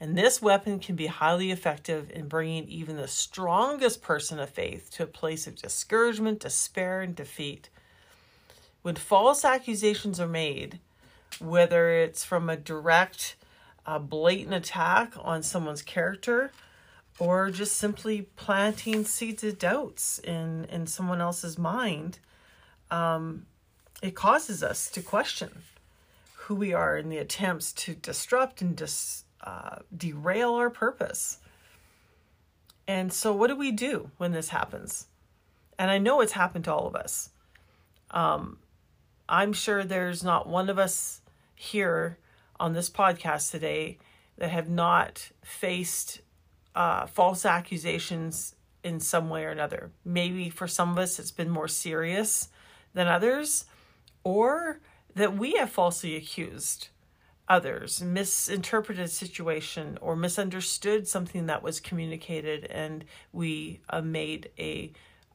And 0.00 0.18
this 0.18 0.42
weapon 0.42 0.80
can 0.80 0.96
be 0.96 1.06
highly 1.06 1.52
effective 1.52 2.10
in 2.10 2.26
bringing 2.26 2.66
even 2.66 2.96
the 2.96 3.06
strongest 3.06 4.02
person 4.02 4.40
of 4.40 4.50
faith 4.50 4.90
to 4.92 5.04
a 5.04 5.06
place 5.06 5.46
of 5.46 5.54
discouragement, 5.54 6.40
despair, 6.40 7.02
and 7.02 7.14
defeat. 7.14 7.68
When 8.82 8.96
false 8.96 9.44
accusations 9.44 10.18
are 10.18 10.26
made, 10.26 10.80
whether 11.38 11.90
it's 11.90 12.24
from 12.24 12.50
a 12.50 12.56
direct, 12.56 13.36
uh, 13.86 14.00
blatant 14.00 14.54
attack 14.54 15.12
on 15.20 15.42
someone's 15.42 15.82
character, 15.82 16.50
or 17.18 17.50
just 17.50 17.76
simply 17.76 18.22
planting 18.34 19.04
seeds 19.04 19.44
of 19.44 19.58
doubts 19.58 20.18
in, 20.18 20.64
in 20.64 20.86
someone 20.88 21.20
else's 21.20 21.58
mind, 21.58 22.18
um, 22.92 23.46
it 24.02 24.14
causes 24.14 24.62
us 24.62 24.90
to 24.90 25.02
question 25.02 25.62
who 26.34 26.54
we 26.54 26.74
are 26.74 26.96
in 26.96 27.08
the 27.08 27.18
attempts 27.18 27.72
to 27.72 27.94
disrupt 27.94 28.60
and 28.60 28.76
dis, 28.76 29.24
uh, 29.42 29.76
derail 29.96 30.54
our 30.54 30.70
purpose. 30.70 31.38
And 32.86 33.12
so, 33.12 33.32
what 33.32 33.46
do 33.46 33.56
we 33.56 33.72
do 33.72 34.10
when 34.18 34.32
this 34.32 34.50
happens? 34.50 35.06
And 35.78 35.90
I 35.90 35.98
know 35.98 36.20
it's 36.20 36.32
happened 36.32 36.66
to 36.66 36.74
all 36.74 36.86
of 36.86 36.94
us. 36.94 37.30
Um, 38.10 38.58
I'm 39.28 39.54
sure 39.54 39.84
there's 39.84 40.22
not 40.22 40.46
one 40.46 40.68
of 40.68 40.78
us 40.78 41.22
here 41.54 42.18
on 42.60 42.74
this 42.74 42.90
podcast 42.90 43.50
today 43.50 43.98
that 44.36 44.50
have 44.50 44.68
not 44.68 45.30
faced 45.42 46.20
uh, 46.74 47.06
false 47.06 47.46
accusations 47.46 48.54
in 48.84 49.00
some 49.00 49.30
way 49.30 49.44
or 49.44 49.50
another. 49.50 49.92
Maybe 50.04 50.50
for 50.50 50.68
some 50.68 50.90
of 50.90 50.98
us, 50.98 51.18
it's 51.18 51.30
been 51.30 51.48
more 51.48 51.68
serious 51.68 52.48
than 52.94 53.08
others, 53.08 53.64
or 54.24 54.80
that 55.14 55.36
we 55.36 55.52
have 55.52 55.70
falsely 55.70 56.16
accused 56.16 56.88
others, 57.48 58.02
misinterpreted 58.02 59.04
a 59.04 59.08
situation, 59.08 59.98
or 60.00 60.16
misunderstood 60.16 61.06
something 61.06 61.46
that 61.46 61.62
was 61.62 61.80
communicated, 61.80 62.64
and 62.66 63.04
we 63.32 63.80
uh, 63.90 64.00
made 64.00 64.50
a 64.58 64.92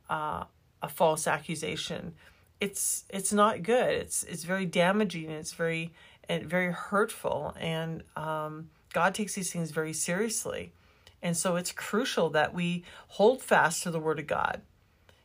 uh, 0.09 0.45
a 0.81 0.89
false 0.89 1.27
accusation. 1.27 2.13
It's 2.59 3.05
it's 3.09 3.33
not 3.33 3.63
good. 3.63 3.91
It's 3.91 4.23
it's 4.23 4.43
very 4.43 4.65
damaging. 4.65 5.29
It's 5.29 5.53
very 5.53 5.93
and 6.29 6.45
very 6.45 6.71
hurtful, 6.71 7.55
and 7.59 8.03
um, 8.15 8.69
God 8.93 9.13
takes 9.13 9.35
these 9.35 9.51
things 9.51 9.71
very 9.71 9.93
seriously. 9.93 10.73
And 11.21 11.35
so 11.35 11.55
it's 11.55 11.71
crucial 11.71 12.29
that 12.31 12.53
we 12.53 12.83
hold 13.07 13.41
fast 13.41 13.83
to 13.83 13.91
the 13.91 13.99
Word 13.99 14.19
of 14.19 14.27
God 14.27 14.61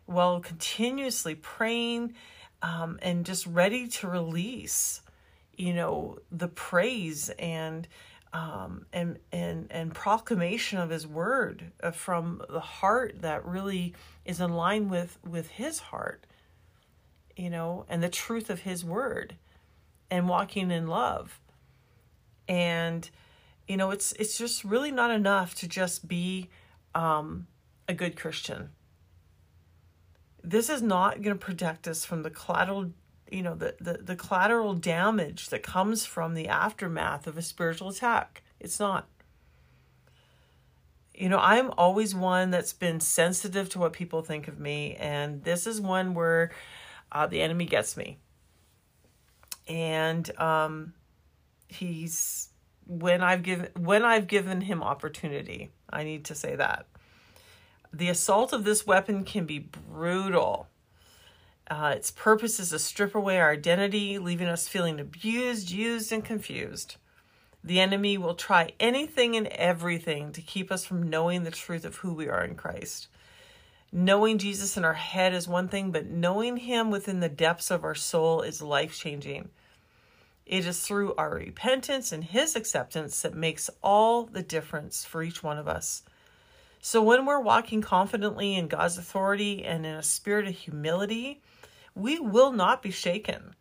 while 0.06 0.40
continuously 0.40 1.34
praying 1.34 2.14
um, 2.62 2.98
and 3.02 3.26
just 3.26 3.46
ready 3.46 3.88
to 3.88 4.08
release, 4.08 5.02
you 5.56 5.74
know, 5.74 6.18
the 6.30 6.48
praise 6.48 7.28
and 7.30 7.88
um, 8.32 8.86
and 8.92 9.18
and 9.30 9.66
and 9.70 9.94
proclamation 9.94 10.78
of 10.78 10.90
His 10.90 11.06
Word 11.06 11.72
uh, 11.82 11.90
from 11.90 12.42
the 12.48 12.60
heart 12.60 13.20
that 13.20 13.44
really 13.44 13.94
is 14.24 14.40
in 14.40 14.54
line 14.54 14.88
with 14.88 15.18
with 15.26 15.48
His 15.48 15.78
heart, 15.80 16.26
you 17.36 17.50
know, 17.50 17.84
and 17.88 18.02
the 18.02 18.08
truth 18.08 18.48
of 18.48 18.60
His 18.60 18.84
Word, 18.84 19.36
and 20.10 20.28
walking 20.28 20.70
in 20.70 20.86
love, 20.86 21.40
and 22.48 23.08
you 23.68 23.76
know, 23.76 23.90
it's 23.90 24.12
it's 24.12 24.38
just 24.38 24.64
really 24.64 24.90
not 24.90 25.10
enough 25.10 25.54
to 25.56 25.68
just 25.68 26.08
be 26.08 26.48
um, 26.94 27.46
a 27.88 27.94
good 27.94 28.16
Christian. 28.16 28.70
This 30.42 30.68
is 30.68 30.82
not 30.82 31.22
going 31.22 31.36
to 31.36 31.44
protect 31.44 31.86
us 31.86 32.04
from 32.04 32.22
the 32.22 32.30
collateral, 32.30 32.90
you 33.30 33.42
know, 33.42 33.54
the, 33.54 33.76
the, 33.80 33.94
the 33.94 34.16
collateral 34.16 34.74
damage 34.74 35.48
that 35.50 35.62
comes 35.62 36.04
from 36.04 36.34
the 36.34 36.48
aftermath 36.48 37.26
of 37.26 37.38
a 37.38 37.42
spiritual 37.42 37.90
attack. 37.90 38.42
It's 38.58 38.80
not. 38.80 39.08
You 41.14 41.28
know, 41.28 41.38
I'm 41.38 41.70
always 41.76 42.14
one 42.14 42.50
that's 42.50 42.72
been 42.72 42.98
sensitive 42.98 43.68
to 43.70 43.78
what 43.78 43.92
people 43.92 44.22
think 44.22 44.48
of 44.48 44.58
me, 44.58 44.96
and 44.96 45.44
this 45.44 45.66
is 45.66 45.80
one 45.80 46.14
where 46.14 46.50
uh, 47.12 47.26
the 47.26 47.42
enemy 47.42 47.66
gets 47.66 47.96
me. 47.96 48.18
And 49.68 50.28
um, 50.40 50.94
he's 51.68 52.48
when 52.86 53.22
I've 53.22 53.42
given 53.42 53.68
when 53.78 54.04
I've 54.04 54.26
given 54.26 54.60
him 54.62 54.82
opportunity. 54.82 55.70
I 55.90 56.04
need 56.04 56.24
to 56.26 56.34
say 56.34 56.56
that. 56.56 56.86
The 57.92 58.08
assault 58.08 58.52
of 58.52 58.64
this 58.64 58.86
weapon 58.86 59.24
can 59.24 59.44
be 59.44 59.58
brutal. 59.58 60.68
Uh, 61.70 61.92
its 61.96 62.10
purpose 62.10 62.58
is 62.58 62.70
to 62.70 62.78
strip 62.78 63.14
away 63.14 63.38
our 63.38 63.52
identity, 63.52 64.18
leaving 64.18 64.48
us 64.48 64.68
feeling 64.68 64.98
abused, 64.98 65.70
used, 65.70 66.12
and 66.12 66.24
confused. 66.24 66.96
The 67.64 67.80
enemy 67.80 68.18
will 68.18 68.34
try 68.34 68.72
anything 68.80 69.36
and 69.36 69.46
everything 69.48 70.32
to 70.32 70.42
keep 70.42 70.72
us 70.72 70.84
from 70.84 71.08
knowing 71.08 71.44
the 71.44 71.50
truth 71.50 71.84
of 71.84 71.96
who 71.96 72.12
we 72.12 72.28
are 72.28 72.44
in 72.44 72.56
Christ. 72.56 73.08
Knowing 73.92 74.38
Jesus 74.38 74.76
in 74.76 74.84
our 74.84 74.94
head 74.94 75.34
is 75.34 75.46
one 75.46 75.68
thing, 75.68 75.92
but 75.92 76.06
knowing 76.06 76.56
him 76.56 76.90
within 76.90 77.20
the 77.20 77.28
depths 77.28 77.70
of 77.70 77.84
our 77.84 77.94
soul 77.94 78.40
is 78.40 78.62
life 78.62 78.96
changing. 78.96 79.50
It 80.46 80.66
is 80.66 80.80
through 80.80 81.14
our 81.14 81.34
repentance 81.34 82.10
and 82.10 82.24
His 82.24 82.56
acceptance 82.56 83.22
that 83.22 83.34
makes 83.34 83.70
all 83.82 84.24
the 84.24 84.42
difference 84.42 85.04
for 85.04 85.22
each 85.22 85.42
one 85.42 85.58
of 85.58 85.68
us. 85.68 86.02
So, 86.84 87.00
when 87.00 87.26
we're 87.26 87.40
walking 87.40 87.80
confidently 87.80 88.56
in 88.56 88.66
God's 88.66 88.98
authority 88.98 89.64
and 89.64 89.86
in 89.86 89.94
a 89.94 90.02
spirit 90.02 90.48
of 90.48 90.56
humility, 90.56 91.40
we 91.94 92.18
will 92.18 92.50
not 92.50 92.82
be 92.82 92.90
shaken 92.90 93.54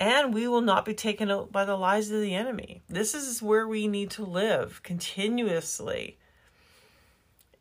and 0.00 0.34
we 0.34 0.48
will 0.48 0.60
not 0.60 0.84
be 0.84 0.92
taken 0.92 1.30
out 1.30 1.52
by 1.52 1.64
the 1.64 1.76
lies 1.76 2.10
of 2.10 2.20
the 2.20 2.34
enemy. 2.34 2.82
This 2.88 3.14
is 3.14 3.40
where 3.40 3.68
we 3.68 3.86
need 3.86 4.10
to 4.10 4.24
live 4.24 4.82
continuously. 4.82 6.18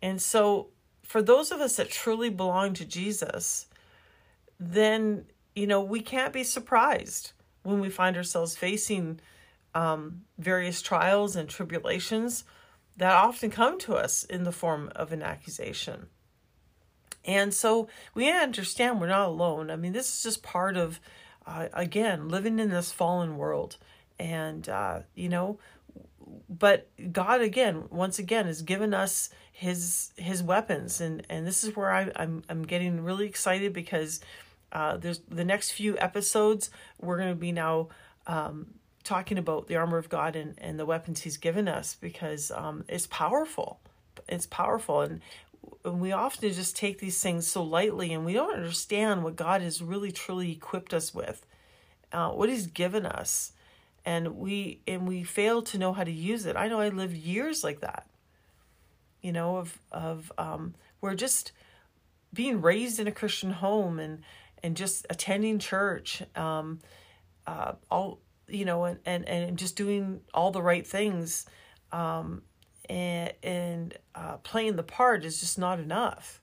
And 0.02 0.20
so, 0.20 0.70
for 1.04 1.22
those 1.22 1.52
of 1.52 1.62
us 1.62 1.76
that 1.76 1.92
truly 1.92 2.32
belong 2.32 2.74
to 2.74 2.84
Jesus, 2.84 3.68
then, 4.60 5.26
you 5.56 5.68
know, 5.68 5.84
we 5.84 6.02
can't 6.02 6.34
be 6.34 6.44
surprised 6.44 7.34
when 7.62 7.80
we 7.80 7.92
find 7.92 8.18
ourselves 8.18 8.58
facing 8.58 9.20
um, 9.76 10.22
various 10.40 10.82
trials 10.82 11.36
and 11.36 11.48
tribulations 11.48 12.44
that 13.00 13.14
often 13.14 13.50
come 13.50 13.80
to 13.80 13.96
us 13.96 14.24
in 14.24 14.44
the 14.44 14.52
form 14.52 14.92
of 14.96 15.12
an 15.12 15.24
accusation. 15.24 16.08
And 17.26 17.54
so 17.54 17.88
we 18.14 18.30
understand 18.30 19.00
we're 19.00 19.08
not 19.08 19.28
alone. 19.28 19.72
I 19.72 19.76
mean, 19.76 19.94
this 19.94 20.14
is 20.14 20.24
just 20.24 20.44
part 20.44 20.78
of, 20.78 21.00
uh, 21.46 21.68
again, 21.74 22.30
living 22.30 22.60
in 22.60 22.70
this 22.70 22.92
fallen 22.92 23.38
world. 23.38 23.78
And, 24.20 24.68
uh, 24.68 25.02
you 25.16 25.30
know, 25.30 25.60
but 26.50 26.90
God, 27.12 27.42
again, 27.42 27.86
once 27.90 28.20
again, 28.20 28.46
has 28.46 28.62
given 28.62 28.94
us 28.94 29.30
his 29.52 30.12
his 30.16 30.42
weapons 30.42 31.02
and 31.02 31.26
and 31.30 31.46
this 31.46 31.66
is 31.66 31.76
where 31.76 31.92
I, 31.92 32.10
I'm 32.16 32.44
I'm 32.48 32.64
getting 32.64 33.04
really 33.04 33.26
excited 33.26 33.74
because 33.74 34.22
uh, 34.72 34.96
there's 34.96 35.20
the 35.28 35.44
next 35.44 35.72
few 35.72 35.98
episodes. 35.98 36.70
We're 37.02 37.18
going 37.18 37.30
to 37.30 37.36
be 37.36 37.52
now 37.52 37.90
um, 38.28 38.68
talking 39.10 39.40
about 39.40 39.68
the 39.68 39.76
armor 39.76 39.98
of 39.98 40.08
God 40.08 40.36
and, 40.36 40.54
and 40.60 40.80
the 40.80 40.86
weapons 40.86 41.22
He's 41.22 41.38
given 41.38 41.68
us 41.68 41.96
because 42.00 42.52
um, 42.52 42.86
it's 42.88 43.08
powerful. 43.08 43.80
It's 44.28 44.46
powerful, 44.46 45.02
and 45.02 45.22
we 45.84 46.12
often 46.12 46.54
just 46.54 46.78
take 46.78 47.00
these 47.00 47.20
things 47.20 47.48
so 47.48 47.64
lightly, 47.64 48.14
and 48.14 48.24
we 48.24 48.34
don't 48.34 48.54
understand 48.54 49.24
what 49.24 49.36
God 49.36 49.62
has 49.64 49.82
really 49.82 50.12
truly 50.12 50.52
equipped 50.52 50.94
us 50.94 51.14
with, 51.14 51.44
uh, 52.14 52.30
what 52.30 52.50
He's 52.50 52.68
given 52.68 53.08
us, 53.08 53.54
and 54.06 54.38
we 54.38 54.82
and 54.88 55.08
we 55.08 55.24
fail 55.24 55.64
to 55.64 55.80
know 55.80 55.92
how 55.92 56.04
to 56.04 56.12
use 56.12 56.46
it. 56.46 56.56
I 56.56 56.68
know 56.68 56.80
I 56.80 56.90
lived 56.90 57.16
years 57.16 57.64
like 57.64 57.82
that. 57.82 58.06
You 59.24 59.32
know, 59.32 59.58
of 59.58 59.80
of 59.92 60.32
um, 60.38 60.76
we're 61.02 61.16
just 61.16 61.52
being 62.32 62.62
raised 62.62 63.00
in 63.00 63.08
a 63.08 63.12
Christian 63.12 63.52
home 63.52 63.98
and 64.00 64.22
and 64.62 64.78
just 64.78 65.08
attending 65.10 65.58
church, 65.58 66.22
um, 66.36 66.80
uh, 67.48 67.74
all 67.90 68.20
you 68.50 68.66
know, 68.66 68.86
and, 68.86 69.00
and 69.06 69.28
and 69.28 69.58
just 69.58 69.76
doing 69.76 70.22
all 70.34 70.52
the 70.52 70.62
right 70.62 70.86
things, 70.86 71.46
um, 71.92 72.42
and, 72.90 73.34
and 73.44 73.98
uh, 74.16 74.38
playing 74.38 74.76
the 74.76 74.84
part 74.84 75.26
is 75.26 75.40
just 75.40 75.58
not 75.58 75.80
enough. 75.80 76.42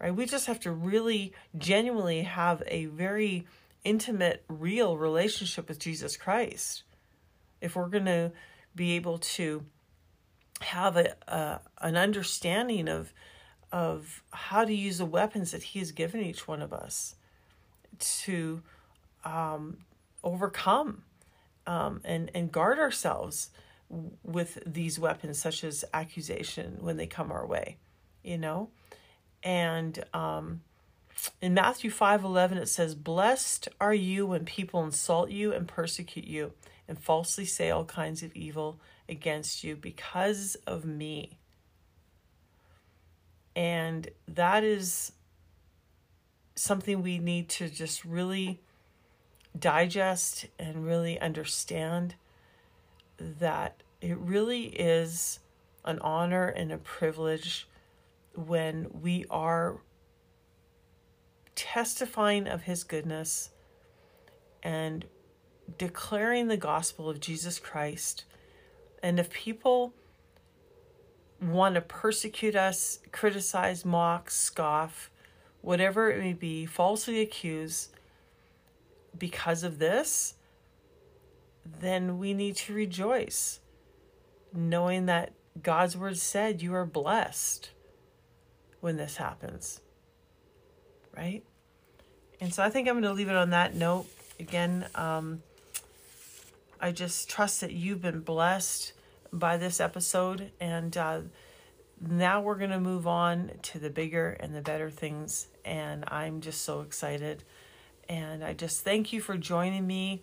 Right? 0.00 0.14
We 0.14 0.26
just 0.26 0.46
have 0.46 0.60
to 0.60 0.70
really 0.70 1.32
genuinely 1.56 2.22
have 2.22 2.62
a 2.66 2.86
very 2.86 3.46
intimate, 3.84 4.44
real 4.48 4.96
relationship 4.96 5.68
with 5.68 5.78
Jesus 5.78 6.16
Christ 6.16 6.84
if 7.60 7.74
we're 7.74 7.88
going 7.88 8.04
to 8.04 8.32
be 8.74 8.92
able 8.92 9.18
to 9.18 9.64
have 10.60 10.96
a, 10.96 11.14
a 11.26 11.60
an 11.80 11.96
understanding 11.96 12.88
of 12.88 13.12
of 13.70 14.22
how 14.30 14.64
to 14.64 14.72
use 14.72 14.98
the 14.98 15.06
weapons 15.06 15.50
that 15.52 15.62
He 15.62 15.78
has 15.78 15.92
given 15.92 16.20
each 16.20 16.48
one 16.48 16.62
of 16.62 16.72
us 16.72 17.14
to 17.98 18.62
um, 19.24 19.78
overcome 20.22 21.02
um, 21.66 22.00
and 22.04 22.30
and 22.34 22.50
guard 22.50 22.78
ourselves 22.78 23.50
with 24.22 24.58
these 24.66 24.98
weapons, 24.98 25.38
such 25.38 25.64
as 25.64 25.84
accusation, 25.94 26.78
when 26.80 26.96
they 26.96 27.06
come 27.06 27.32
our 27.32 27.46
way, 27.46 27.78
you 28.22 28.38
know, 28.38 28.70
and 29.42 30.04
um, 30.12 30.60
in 31.40 31.54
Matthew 31.54 31.90
five 31.90 32.24
eleven 32.24 32.58
it 32.58 32.68
says, 32.68 32.94
"Blessed 32.94 33.68
are 33.80 33.94
you 33.94 34.26
when 34.26 34.44
people 34.44 34.84
insult 34.84 35.30
you 35.30 35.52
and 35.52 35.66
persecute 35.66 36.26
you." 36.26 36.52
and 36.88 36.98
falsely 36.98 37.44
say 37.44 37.70
all 37.70 37.84
kinds 37.84 38.22
of 38.22 38.34
evil 38.34 38.80
against 39.08 39.62
you 39.62 39.76
because 39.76 40.56
of 40.66 40.86
me. 40.86 41.38
And 43.54 44.08
that 44.26 44.64
is 44.64 45.12
something 46.54 47.02
we 47.02 47.18
need 47.18 47.50
to 47.50 47.68
just 47.68 48.04
really 48.04 48.60
digest 49.56 50.46
and 50.58 50.84
really 50.84 51.18
understand 51.20 52.14
that 53.18 53.82
it 54.00 54.16
really 54.18 54.66
is 54.66 55.40
an 55.84 55.98
honor 56.00 56.46
and 56.46 56.72
a 56.72 56.78
privilege 56.78 57.68
when 58.34 58.86
we 59.02 59.24
are 59.30 59.78
testifying 61.54 62.46
of 62.46 62.62
his 62.62 62.84
goodness 62.84 63.50
and 64.62 65.04
declaring 65.76 66.46
the 66.46 66.56
gospel 66.56 67.08
of 67.08 67.20
Jesus 67.20 67.58
Christ. 67.58 68.24
And 69.02 69.18
if 69.18 69.30
people 69.30 69.92
want 71.42 71.74
to 71.74 71.80
persecute 71.80 72.56
us, 72.56 73.00
criticize, 73.12 73.84
mock, 73.84 74.30
scoff, 74.30 75.10
whatever 75.60 76.10
it 76.10 76.20
may 76.20 76.32
be, 76.32 76.66
falsely 76.66 77.20
accuse 77.20 77.88
because 79.16 79.62
of 79.62 79.78
this, 79.78 80.34
then 81.80 82.18
we 82.18 82.34
need 82.34 82.56
to 82.56 82.74
rejoice, 82.74 83.60
knowing 84.52 85.06
that 85.06 85.32
God's 85.62 85.96
word 85.96 86.18
said 86.18 86.62
you 86.62 86.74
are 86.74 86.86
blessed 86.86 87.70
when 88.80 88.96
this 88.96 89.16
happens. 89.16 89.80
Right? 91.16 91.42
And 92.40 92.54
so 92.54 92.62
I 92.62 92.70
think 92.70 92.88
I'm 92.88 92.94
going 92.94 93.04
to 93.04 93.12
leave 93.12 93.28
it 93.28 93.36
on 93.36 93.50
that 93.50 93.74
note. 93.74 94.06
Again, 94.38 94.86
um, 94.94 95.42
I 96.80 96.92
just 96.92 97.28
trust 97.28 97.60
that 97.60 97.72
you've 97.72 98.02
been 98.02 98.20
blessed 98.20 98.92
by 99.32 99.56
this 99.56 99.80
episode. 99.80 100.52
And 100.60 100.96
uh, 100.96 101.20
now 102.00 102.40
we're 102.40 102.54
going 102.54 102.70
to 102.70 102.78
move 102.78 103.06
on 103.06 103.50
to 103.62 103.80
the 103.80 103.90
bigger 103.90 104.30
and 104.38 104.54
the 104.54 104.62
better 104.62 104.90
things. 104.90 105.48
And 105.64 106.04
I'm 106.06 106.40
just 106.40 106.62
so 106.62 106.80
excited. 106.82 107.42
And 108.08 108.44
I 108.44 108.54
just 108.54 108.82
thank 108.82 109.12
you 109.12 109.20
for 109.20 109.36
joining 109.36 109.86
me. 109.86 110.22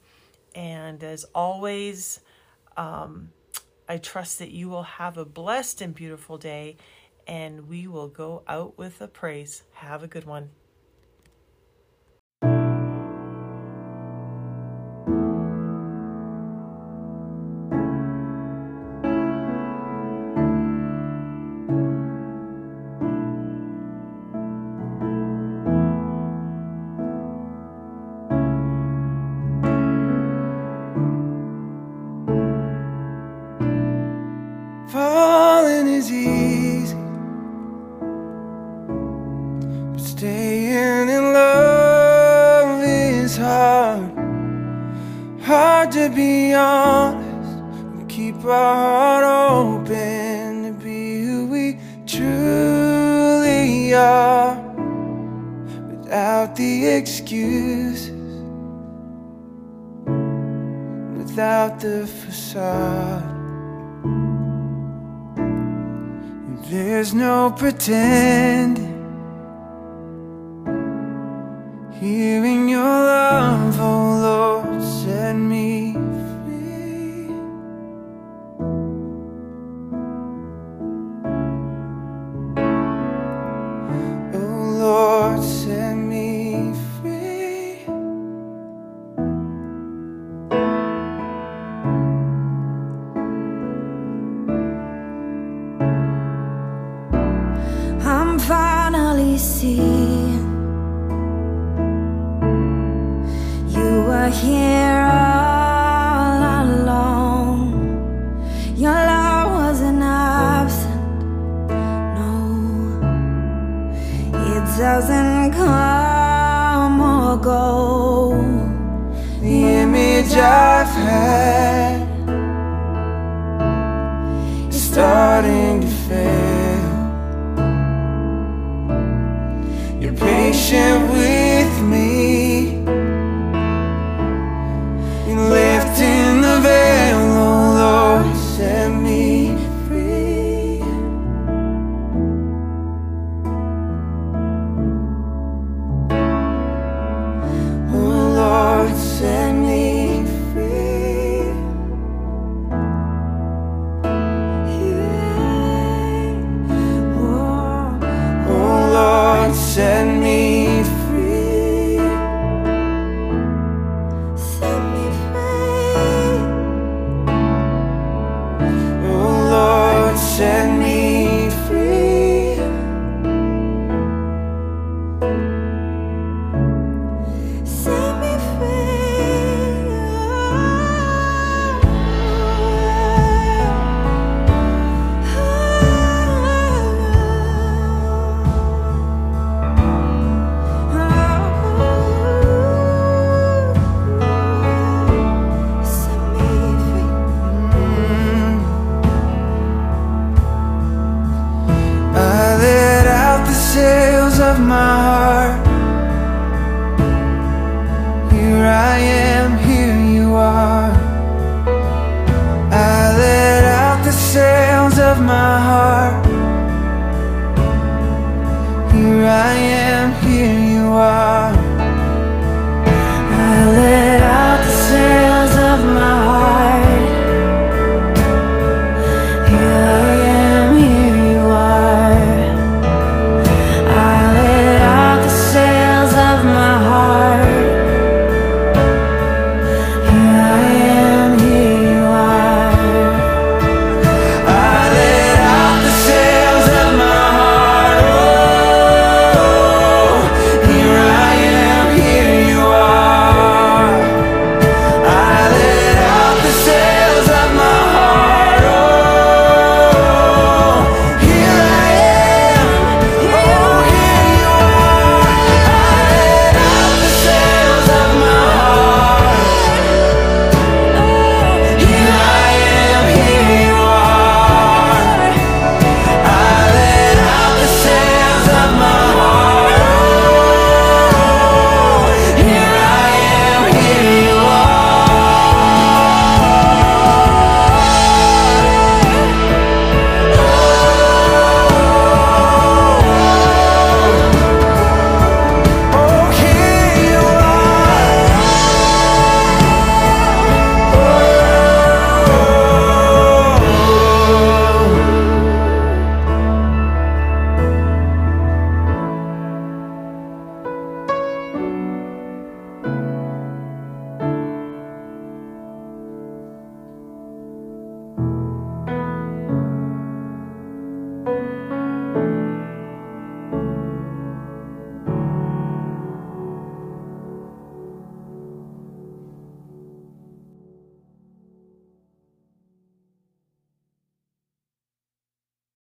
And 0.56 1.04
as 1.04 1.26
always, 1.36 2.20
um, 2.78 3.30
I 3.88 3.98
trust 3.98 4.40
that 4.40 4.52
you 4.52 4.70
will 4.70 4.84
have 4.84 5.18
a 5.18 5.26
blessed 5.26 5.82
and 5.82 5.94
beautiful 5.94 6.38
day. 6.38 6.78
And 7.28 7.68
we 7.68 7.88
will 7.88 8.08
go 8.08 8.44
out 8.48 8.78
with 8.78 9.02
a 9.02 9.08
praise. 9.08 9.64
Have 9.74 10.04
a 10.04 10.08
good 10.08 10.26
one. 10.26 10.50
Without 56.06 56.56
the 56.56 56.86
excuses, 56.86 58.12
without 61.18 61.80
the 61.80 62.06
facade. 62.06 63.24
There's 66.70 67.16
no 67.16 67.52
pretending. 67.58 68.94
Hearing 72.00 72.65